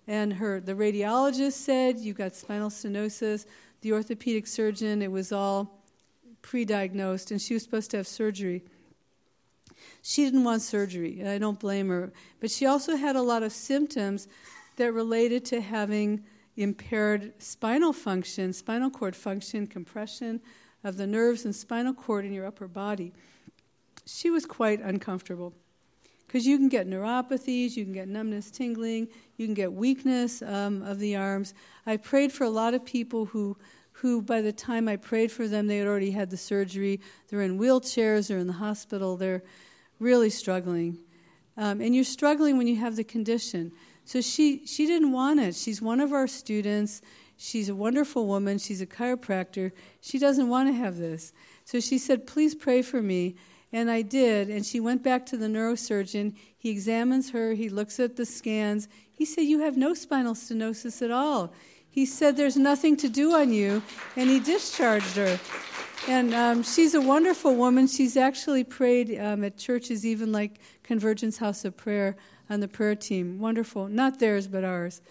[0.06, 3.46] And her, the radiologist said, You've got spinal stenosis.
[3.80, 5.77] The orthopedic surgeon, it was all
[6.48, 8.64] pre diagnosed, and she was supposed to have surgery.
[10.00, 12.10] She didn't want surgery, and I don't blame her.
[12.40, 14.28] But she also had a lot of symptoms
[14.76, 16.24] that related to having
[16.56, 20.40] impaired spinal function, spinal cord function, compression
[20.82, 23.12] of the nerves and spinal cord in your upper body.
[24.06, 25.52] She was quite uncomfortable
[26.26, 30.82] because you can get neuropathies, you can get numbness, tingling, you can get weakness um,
[30.82, 31.52] of the arms.
[31.84, 33.58] I prayed for a lot of people who,
[34.00, 37.00] who, by the time I prayed for them, they had already had the surgery.
[37.28, 39.42] They're in wheelchairs, they're in the hospital, they're
[39.98, 40.98] really struggling.
[41.56, 43.72] Um, and you're struggling when you have the condition.
[44.04, 45.56] So she, she didn't want it.
[45.56, 47.02] She's one of our students.
[47.36, 48.58] She's a wonderful woman.
[48.58, 49.72] She's a chiropractor.
[50.00, 51.32] She doesn't want to have this.
[51.64, 53.34] So she said, Please pray for me.
[53.72, 54.48] And I did.
[54.48, 56.36] And she went back to the neurosurgeon.
[56.56, 57.52] He examines her.
[57.54, 58.88] He looks at the scans.
[59.10, 61.52] He said, You have no spinal stenosis at all.
[61.90, 63.82] He said, There's nothing to do on you.
[64.16, 65.38] And he discharged her.
[66.06, 67.86] And um, she's a wonderful woman.
[67.86, 72.16] She's actually prayed um, at churches, even like Convergence House of Prayer,
[72.50, 73.38] on the prayer team.
[73.38, 73.88] Wonderful.
[73.88, 75.02] Not theirs, but ours.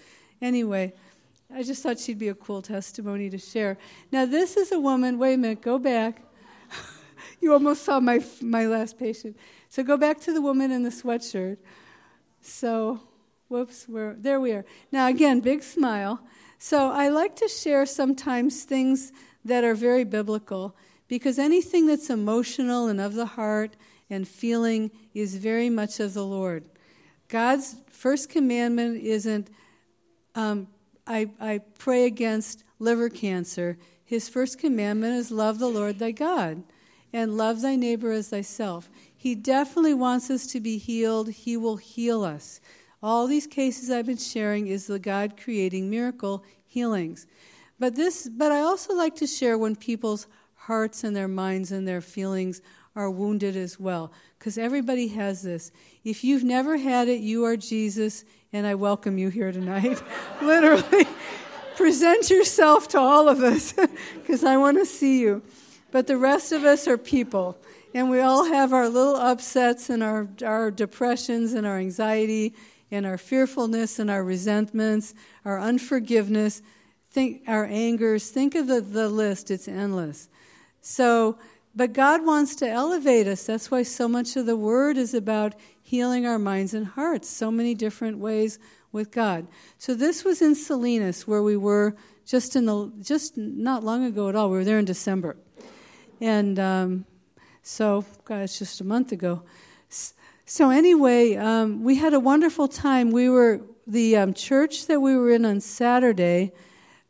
[0.41, 0.93] Anyway,
[1.53, 3.77] I just thought she'd be a cool testimony to share.
[4.11, 6.21] Now, this is a woman, wait a minute, go back.
[7.41, 9.37] you almost saw my, my last patient.
[9.69, 11.57] So go back to the woman in the sweatshirt.
[12.41, 13.01] So,
[13.47, 14.65] whoops, where, there we are.
[14.91, 16.21] Now, again, big smile.
[16.57, 19.11] So I like to share sometimes things
[19.45, 20.75] that are very biblical
[21.07, 23.75] because anything that's emotional and of the heart
[24.09, 26.63] and feeling is very much of the Lord.
[27.27, 29.49] God's first commandment isn't,
[30.35, 30.67] um,
[31.05, 33.77] I, I pray against liver cancer.
[34.03, 36.63] His first commandment is love the Lord thy God
[37.13, 38.89] and love thy neighbor as thyself.
[39.15, 41.29] He definitely wants us to be healed.
[41.29, 42.59] He will heal us.
[43.01, 47.27] All these cases I've been sharing is the God creating miracle healings.
[47.79, 51.87] But this but I also like to share when people's hearts and their minds and
[51.87, 52.61] their feelings
[52.95, 55.71] are wounded as well because everybody has this.
[56.03, 60.01] If you've never had it, you are Jesus and I welcome you here tonight.
[60.41, 61.05] Literally.
[61.75, 63.73] present yourself to all of us
[64.15, 65.43] because I want to see you.
[65.91, 67.55] But the rest of us are people.
[67.93, 72.55] And we all have our little upsets and our, our depressions and our anxiety
[72.91, 75.13] and our fearfulness and our resentments,
[75.43, 76.61] our unforgiveness,
[77.11, 78.29] think our angers.
[78.29, 80.29] Think of the, the list, it's endless.
[80.81, 81.37] So,
[81.75, 83.45] but God wants to elevate us.
[83.45, 87.51] That's why so much of the word is about healing our minds and hearts, so
[87.51, 88.59] many different ways
[88.91, 89.47] with God.
[89.77, 94.27] So this was in Salinas where we were just in the just not long ago
[94.27, 94.49] at all.
[94.49, 95.37] We were there in December.
[96.19, 97.05] And um,
[97.61, 99.43] so, God, it's just a month ago.
[100.49, 103.11] So anyway, um, we had a wonderful time.
[103.11, 106.53] We were the um, church that we were in on Saturday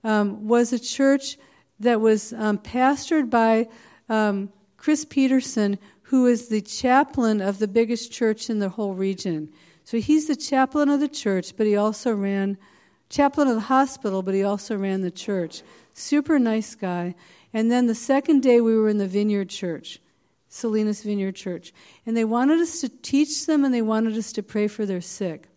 [0.03, 1.37] um, was a church
[1.79, 3.67] that was um, pastored by
[4.09, 9.49] um, Chris Peterson, who is the chaplain of the biggest church in the whole region.
[9.83, 12.57] So he's the chaplain of the church, but he also ran
[13.07, 15.61] chaplain of the hospital, but he also ran the church.
[15.93, 17.13] Super nice guy.
[17.53, 19.99] And then the second day we were in the Vineyard Church.
[20.57, 21.71] Salinas Vineyard Church.
[22.05, 25.01] And they wanted us to teach them and they wanted us to pray for their
[25.01, 25.47] sick.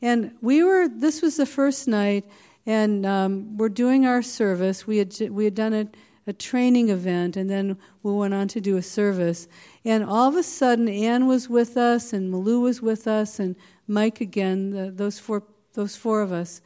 [0.00, 2.24] And we were, this was the first night,
[2.64, 4.86] and um, we're doing our service.
[4.86, 5.88] We had, we had done a,
[6.26, 9.48] a training event, and then we went on to do a service.
[9.84, 13.56] And all of a sudden, Anne was with us, and Malou was with us, and
[13.88, 15.42] Mike again, the, those, four,
[15.74, 16.60] those four of us.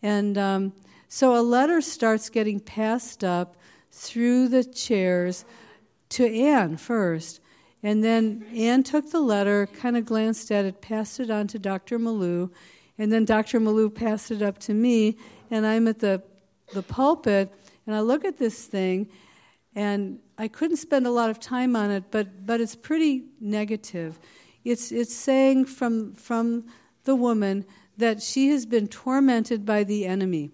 [0.00, 0.72] And um,
[1.08, 3.56] so a letter starts getting passed up
[3.90, 5.44] through the chairs
[6.10, 7.40] to Anne first.
[7.82, 11.58] And then Anne took the letter, kind of glanced at it, passed it on to
[11.58, 11.98] Dr.
[11.98, 12.50] Malou,
[12.98, 13.60] and then Dr.
[13.60, 15.16] Malou passed it up to me,
[15.50, 16.22] and I'm at the,
[16.74, 17.52] the pulpit,
[17.86, 19.08] and I look at this thing,
[19.76, 24.18] and I couldn't spend a lot of time on it, but, but it's pretty negative.
[24.64, 26.66] It's, it's saying from, from
[27.04, 27.64] the woman
[27.96, 30.50] that she has been tormented by the enemy,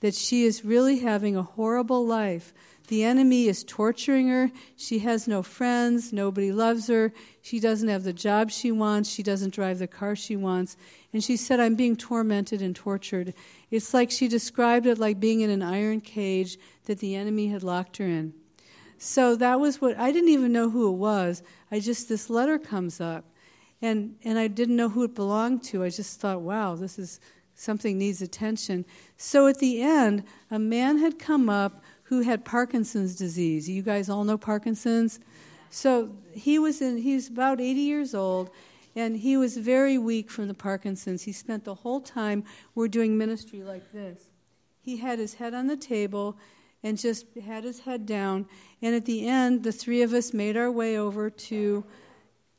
[0.00, 2.54] that she is really having a horrible life
[2.90, 4.50] the enemy is torturing her.
[4.74, 6.12] She has no friends.
[6.12, 7.12] Nobody loves her.
[7.40, 9.08] She doesn't have the job she wants.
[9.08, 10.76] She doesn't drive the car she wants.
[11.12, 13.32] And she said, I'm being tormented and tortured.
[13.70, 17.62] It's like she described it like being in an iron cage that the enemy had
[17.62, 18.34] locked her in.
[18.98, 21.44] So that was what I didn't even know who it was.
[21.70, 23.24] I just, this letter comes up.
[23.80, 25.84] And, and I didn't know who it belonged to.
[25.84, 27.20] I just thought, wow, this is
[27.54, 28.84] something needs attention.
[29.16, 31.80] So at the end, a man had come up
[32.10, 33.68] who had Parkinson's disease.
[33.68, 35.20] You guys all know Parkinson's?
[35.70, 38.50] So he was in he's about 80 years old
[38.96, 41.22] and he was very weak from the Parkinson's.
[41.22, 42.42] He spent the whole time
[42.74, 44.30] we're doing ministry like this.
[44.82, 46.36] He had his head on the table
[46.82, 48.46] and just had his head down
[48.82, 51.84] and at the end the three of us made our way over to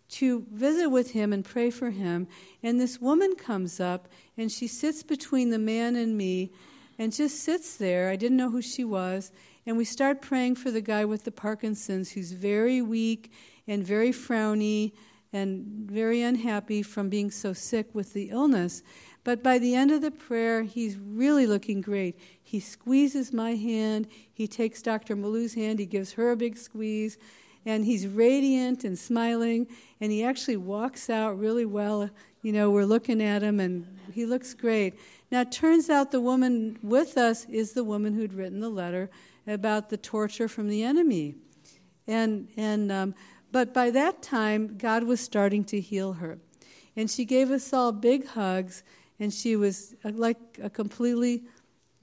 [0.08, 2.26] to visit with him and pray for him
[2.64, 6.52] and this woman comes up and she sits between the man and me
[7.02, 8.12] and just sits there.
[8.12, 9.32] I didn't know who she was.
[9.66, 13.32] And we start praying for the guy with the Parkinson's who's very weak
[13.68, 14.92] and very frowny
[15.34, 18.84] and very unhappy from being so sick with the illness.
[19.24, 22.20] But by the end of the prayer, he's really looking great.
[22.40, 25.16] He squeezes my hand, he takes Dr.
[25.16, 27.18] Malou's hand, he gives her a big squeeze,
[27.66, 29.66] and he's radiant and smiling,
[30.00, 32.12] and he actually walks out really well.
[32.44, 34.96] You know, we're looking at him, and he looks great.
[35.32, 39.10] Now, it turns out the woman with us is the woman who'd written the letter
[39.48, 41.36] about the torture from the enemy.
[42.06, 43.16] And, and, um,
[43.52, 46.38] but by that time, God was starting to heal her.
[46.98, 48.84] And she gave us all big hugs,
[49.20, 51.44] and she was uh, like a completely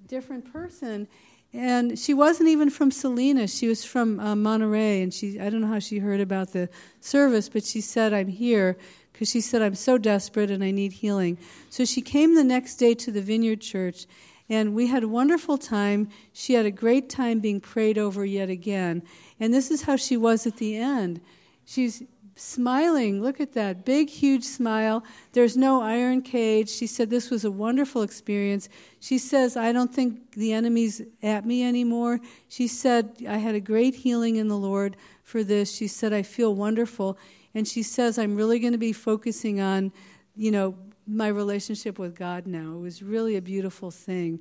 [0.06, 1.06] different person.
[1.52, 3.54] And she wasn't even from Salinas.
[3.54, 6.68] She was from uh, Monterey, and she I don't know how she heard about the
[7.00, 8.76] service, but she said, "I'm here
[9.18, 11.38] because she said, I'm so desperate and I need healing.
[11.70, 14.06] So she came the next day to the Vineyard Church,
[14.48, 16.08] and we had a wonderful time.
[16.32, 19.02] She had a great time being prayed over yet again.
[19.40, 21.20] And this is how she was at the end.
[21.64, 22.04] She's
[22.36, 23.20] smiling.
[23.20, 25.02] Look at that big, huge smile.
[25.32, 26.70] There's no iron cage.
[26.70, 28.68] She said this was a wonderful experience.
[29.00, 32.20] She says, I don't think the enemy's at me anymore.
[32.48, 35.74] She said, I had a great healing in the Lord for this.
[35.74, 37.18] She said, I feel wonderful
[37.54, 39.92] and she says, I'm really going to be focusing on,
[40.36, 40.74] you know,
[41.06, 42.74] my relationship with God now.
[42.74, 44.40] It was really a beautiful thing.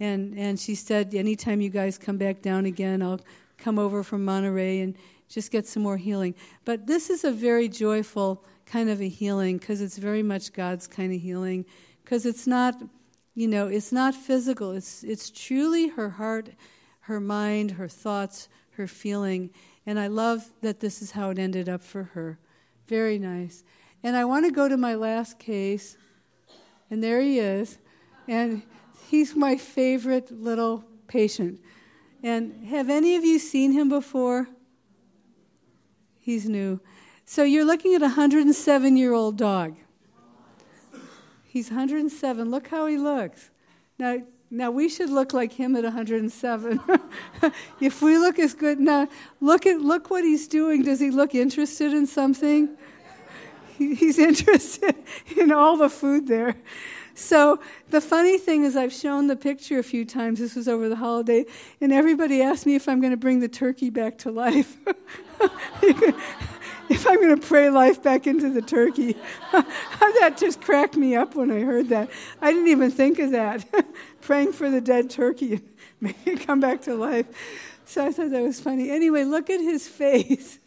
[0.00, 3.20] And, and she said, anytime you guys come back down again, I'll
[3.58, 4.96] come over from Monterey and
[5.28, 6.34] just get some more healing.
[6.64, 10.86] But this is a very joyful kind of a healing because it's very much God's
[10.86, 11.64] kind of healing
[12.02, 12.80] because it's not,
[13.34, 14.72] you know, it's not physical.
[14.72, 16.50] It's, it's truly her heart,
[17.00, 19.50] her mind, her thoughts, her feeling.
[19.86, 22.38] And I love that this is how it ended up for her.
[22.86, 23.64] Very nice.
[24.02, 25.96] And I want to go to my last case.
[26.90, 27.78] And there he is.
[28.28, 28.62] And
[29.14, 31.60] He's my favorite little patient.
[32.22, 34.48] And have any of you seen him before?
[36.18, 36.80] He's new.
[37.26, 39.76] So you're looking at a 107 year old dog.
[41.44, 42.50] He's 107.
[42.50, 43.50] Look how he looks.
[43.98, 44.22] Now,
[44.54, 46.80] now we should look like him at 107.
[47.80, 49.08] if we look as good now,
[49.40, 50.82] look at look what he's doing.
[50.82, 52.76] Does he look interested in something?
[53.76, 54.94] He's interested
[55.36, 56.56] in all the food there.
[57.14, 57.60] So
[57.90, 60.40] the funny thing is, I've shown the picture a few times.
[60.40, 61.44] This was over the holiday,
[61.80, 64.76] and everybody asked me if I'm going to bring the turkey back to life.
[66.88, 69.16] if I'm going to pray life back into the turkey.
[70.24, 72.10] that just cracked me up when I heard that.
[72.40, 73.64] I didn't even think of that.
[74.20, 75.62] Praying for the dead turkey and
[76.00, 77.26] make it come back to life.
[77.84, 78.90] So I thought that was funny.
[78.90, 80.58] Anyway, look at his face.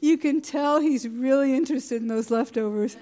[0.00, 2.96] You can tell he's really interested in those leftovers.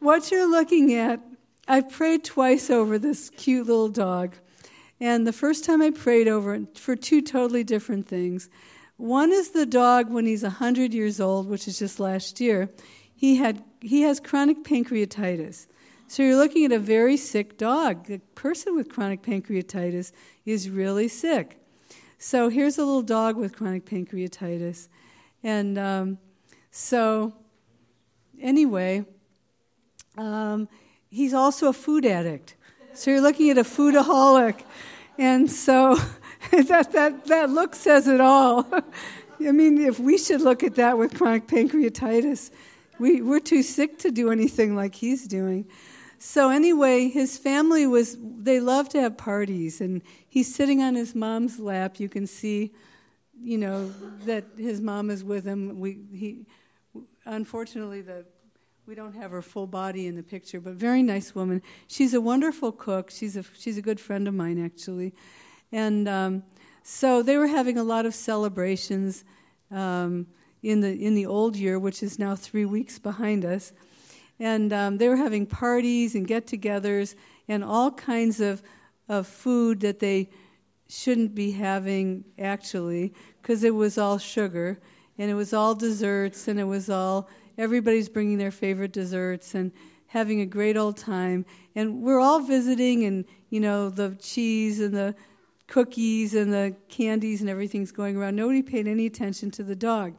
[0.00, 1.20] What you're looking at,
[1.68, 4.34] I've prayed twice over this cute little dog.
[5.00, 8.48] And the first time I prayed over it for two totally different things.
[9.02, 12.70] One is the dog when he's 100 years old, which is just last year.
[13.12, 15.66] He, had, he has chronic pancreatitis.
[16.06, 18.06] So you're looking at a very sick dog.
[18.06, 20.12] The person with chronic pancreatitis
[20.46, 21.58] is really sick.
[22.18, 24.86] So here's a little dog with chronic pancreatitis.
[25.42, 26.18] And um,
[26.70, 27.34] so,
[28.40, 29.04] anyway,
[30.16, 30.68] um,
[31.10, 32.54] he's also a food addict.
[32.94, 34.62] So you're looking at a foodaholic.
[35.18, 35.98] And so
[36.50, 38.66] that, that, that look says it all.
[39.40, 42.50] I mean, if we should look at that with chronic pancreatitis,
[42.98, 45.66] we, we're too sick to do anything like he's doing.
[46.18, 51.14] So, anyway, his family was, they love to have parties, and he's sitting on his
[51.14, 51.98] mom's lap.
[51.98, 52.72] You can see,
[53.42, 53.92] you know,
[54.26, 55.80] that his mom is with him.
[55.80, 56.46] We, he,
[57.24, 58.24] unfortunately, the,
[58.86, 61.60] we don't have her full body in the picture, but very nice woman.
[61.88, 63.10] She's a wonderful cook.
[63.10, 65.14] She's a, she's a good friend of mine, actually.
[65.72, 66.42] And um,
[66.82, 69.24] so they were having a lot of celebrations
[69.70, 70.26] um,
[70.62, 73.72] in, the, in the old year, which is now three weeks behind us.
[74.38, 77.14] And um, they were having parties and get togethers
[77.48, 78.62] and all kinds of,
[79.08, 80.30] of food that they
[80.88, 84.78] shouldn't be having actually, because it was all sugar
[85.16, 89.72] and it was all desserts and it was all everybody's bringing their favorite desserts and
[90.06, 91.46] having a great old time.
[91.74, 95.14] And we're all visiting, and you know, the cheese and the
[95.72, 98.36] cookies and the candies and everything's going around.
[98.36, 100.12] Nobody paid any attention to the dog.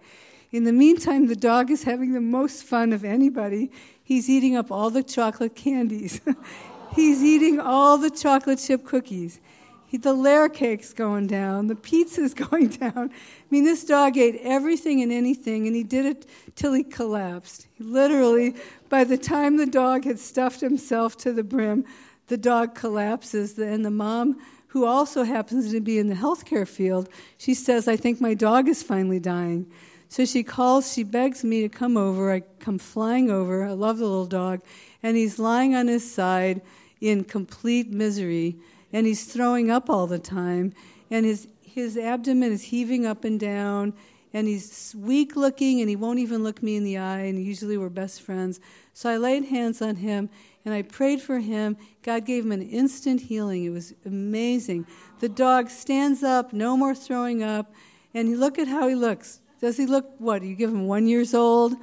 [0.51, 3.71] In the meantime, the dog is having the most fun of anybody.
[4.03, 6.21] He's eating up all the chocolate candies.
[6.95, 9.39] He's eating all the chocolate chip cookies.
[9.85, 11.67] He, the layer cake's going down.
[11.67, 13.11] The pizza's going down.
[13.11, 16.25] I mean, this dog ate everything and anything, and he did it
[16.55, 17.67] till he collapsed.
[17.75, 18.55] He literally,
[18.89, 21.85] by the time the dog had stuffed himself to the brim,
[22.33, 24.39] the dog collapses, and the mom
[24.69, 27.07] who also happens to be in the healthcare field,
[27.37, 29.71] she says, I think my dog is finally dying.
[30.09, 32.33] So she calls, she begs me to come over.
[32.33, 33.63] I come flying over.
[33.65, 34.61] I love the little dog.
[35.03, 36.63] And he's lying on his side
[36.99, 38.55] in complete misery.
[38.91, 40.73] And he's throwing up all the time.
[41.11, 43.93] And his, his abdomen is heaving up and down.
[44.33, 47.25] And he's weak looking and he won't even look me in the eye.
[47.25, 48.59] And usually we're best friends.
[48.95, 50.31] So I laid hands on him
[50.65, 51.77] and I prayed for him.
[52.03, 53.65] God gave him an instant healing.
[53.65, 54.87] It was amazing.
[55.19, 57.73] The dog stands up, no more throwing up,
[58.13, 59.39] and look at how he looks.
[59.59, 60.43] Does he look what?
[60.43, 61.75] You give him one years old?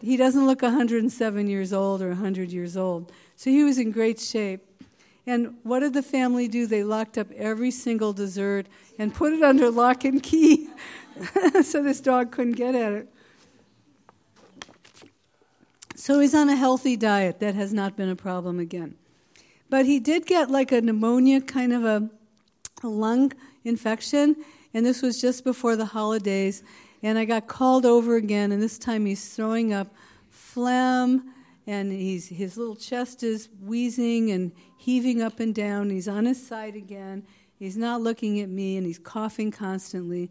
[0.00, 3.12] He doesn't look 107 years old or 100 years old.
[3.36, 4.64] So he was in great shape.
[5.26, 6.66] And what did the family do?
[6.66, 8.66] They locked up every single dessert
[8.98, 10.68] and put it under lock and key
[11.62, 13.08] so this dog couldn't get at it.
[16.00, 17.40] So he's on a healthy diet.
[17.40, 18.94] That has not been a problem again.
[19.68, 22.08] But he did get like a pneumonia, kind of a,
[22.82, 24.34] a lung infection,
[24.72, 26.62] and this was just before the holidays.
[27.02, 29.94] And I got called over again, and this time he's throwing up
[30.30, 31.34] phlegm,
[31.66, 35.90] and he's, his little chest is wheezing and heaving up and down.
[35.90, 37.26] He's on his side again.
[37.58, 40.30] He's not looking at me, and he's coughing constantly.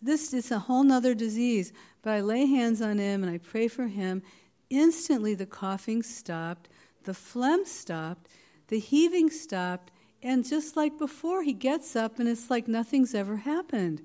[0.00, 1.72] This is a whole other disease,
[2.02, 4.22] but I lay hands on him and I pray for him,
[4.70, 6.68] Instantly, the coughing stopped,
[7.04, 8.28] the phlegm stopped,
[8.68, 9.90] the heaving stopped,
[10.22, 14.02] and just like before, he gets up and it's like nothing's ever happened.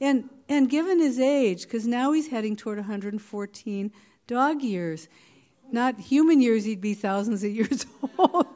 [0.00, 3.92] And, and given his age, because now he's heading toward 114
[4.26, 5.08] dog years,
[5.70, 7.86] not human years, he'd be thousands of years
[8.18, 8.46] old.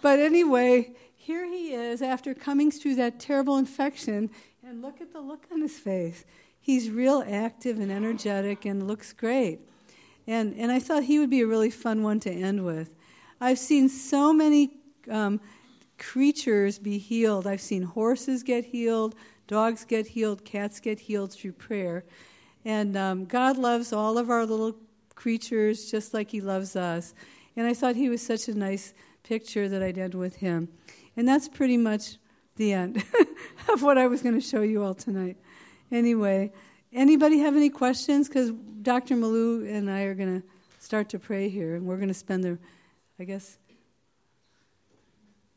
[0.00, 4.30] but anyway, here he is after coming through that terrible infection,
[4.62, 6.24] and look at the look on his face.
[6.58, 9.60] He's real active and energetic and looks great.
[10.26, 12.94] And, and I thought he would be a really fun one to end with.
[13.40, 14.70] I've seen so many
[15.10, 15.40] um,
[15.98, 17.46] creatures be healed.
[17.46, 19.14] I've seen horses get healed,
[19.46, 22.04] dogs get healed, cats get healed through prayer.
[22.64, 24.76] And um, God loves all of our little
[25.14, 27.14] creatures just like He loves us.
[27.56, 30.68] And I thought He was such a nice picture that I'd end with Him.
[31.16, 32.16] And that's pretty much
[32.56, 33.04] the end
[33.68, 35.36] of what I was going to show you all tonight.
[35.90, 36.52] Anyway,
[36.94, 38.28] anybody have any questions?
[38.28, 38.52] Because
[38.82, 39.16] Dr.
[39.16, 40.46] Malou and I are going to
[40.78, 42.58] start to pray here, and we're going to spend the,
[43.18, 43.58] I guess,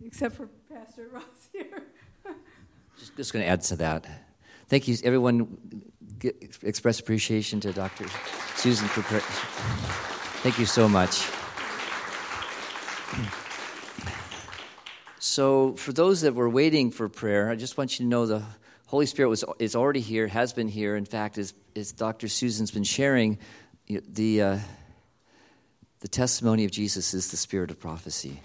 [0.03, 1.83] except for Pastor Ross here.
[2.97, 4.05] just, just going to add to that.
[4.67, 5.57] Thank you, everyone.
[6.19, 8.07] Get, express appreciation to Dr.
[8.55, 9.21] Susan for prayer.
[10.41, 11.29] Thank you so much.
[15.19, 18.43] So, for those that were waiting for prayer, I just want you to know the
[18.87, 20.95] Holy Spirit was is already here, has been here.
[20.95, 22.27] In fact, as, as Dr.
[22.27, 23.37] Susan's been sharing,
[23.87, 24.59] the uh,
[25.99, 28.39] the testimony of Jesus is the spirit of prophecy.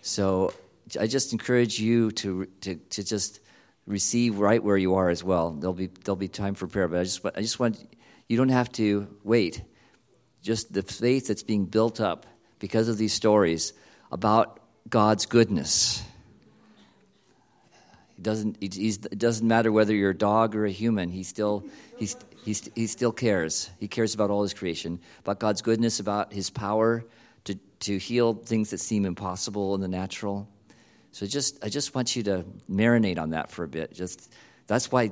[0.00, 0.54] So,
[0.98, 3.40] I just encourage you to to, to just
[3.86, 5.50] receive right where you are as well.
[5.50, 7.78] There'll be there'll be time for prayer, but I just I just want
[8.28, 9.62] you don't have to wait.
[10.42, 12.26] Just the faith that's being built up
[12.58, 13.74] because of these stories
[14.10, 16.02] about God's goodness.
[18.22, 21.64] It doesn't, it doesn't matter whether you're a dog or a human, he still,
[21.98, 23.68] he's, he's, he still cares.
[23.80, 27.04] He cares about all his creation, about God's goodness, about his power
[27.46, 30.48] to, to heal things that seem impossible in the natural.
[31.10, 33.92] So just, I just want you to marinate on that for a bit.
[33.92, 34.32] Just,
[34.68, 35.10] that's, why,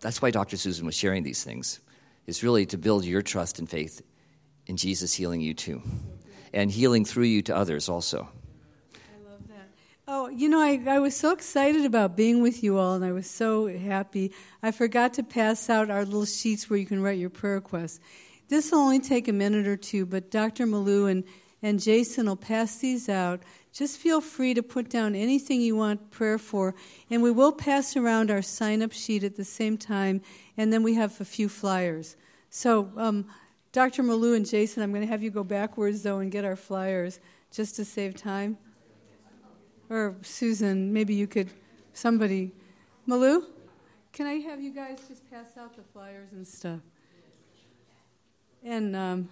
[0.00, 0.58] that's why Dr.
[0.58, 1.80] Susan was sharing these things.
[2.26, 4.02] is really to build your trust and faith
[4.66, 5.80] in Jesus healing you too,
[6.52, 8.28] and healing through you to others also.
[10.12, 13.12] Oh, you know, I, I was so excited about being with you all, and I
[13.12, 14.32] was so happy.
[14.60, 18.00] I forgot to pass out our little sheets where you can write your prayer requests.
[18.48, 20.66] This will only take a minute or two, but Dr.
[20.66, 21.22] Malou and,
[21.62, 23.44] and Jason will pass these out.
[23.72, 26.74] Just feel free to put down anything you want prayer for,
[27.08, 30.22] and we will pass around our sign up sheet at the same time,
[30.56, 32.16] and then we have a few flyers.
[32.48, 33.26] So, um,
[33.70, 34.02] Dr.
[34.02, 37.20] Malou and Jason, I'm going to have you go backwards, though, and get our flyers
[37.52, 38.58] just to save time
[39.90, 41.50] or Susan, maybe you could,
[41.92, 42.52] somebody,
[43.08, 43.44] Malou,
[44.12, 46.80] can I have you guys just pass out the flyers and stuff?
[48.62, 49.28] And um,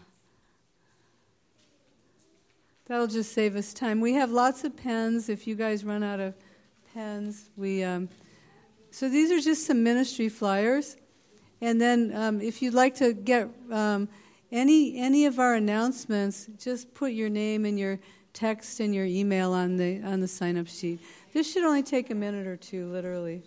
[2.86, 4.00] that'll just save us time.
[4.00, 5.28] We have lots of pens.
[5.28, 6.34] If you guys run out of
[6.92, 7.84] pens, we.
[7.84, 8.08] Um,
[8.90, 10.96] so these are just some ministry flyers,
[11.60, 14.08] and then um, if you'd like to get um,
[14.50, 18.00] any any of our announcements, just put your name and your
[18.38, 21.00] text and your email on the on the sign up sheet.
[21.32, 23.42] This should only take a minute or two, literally.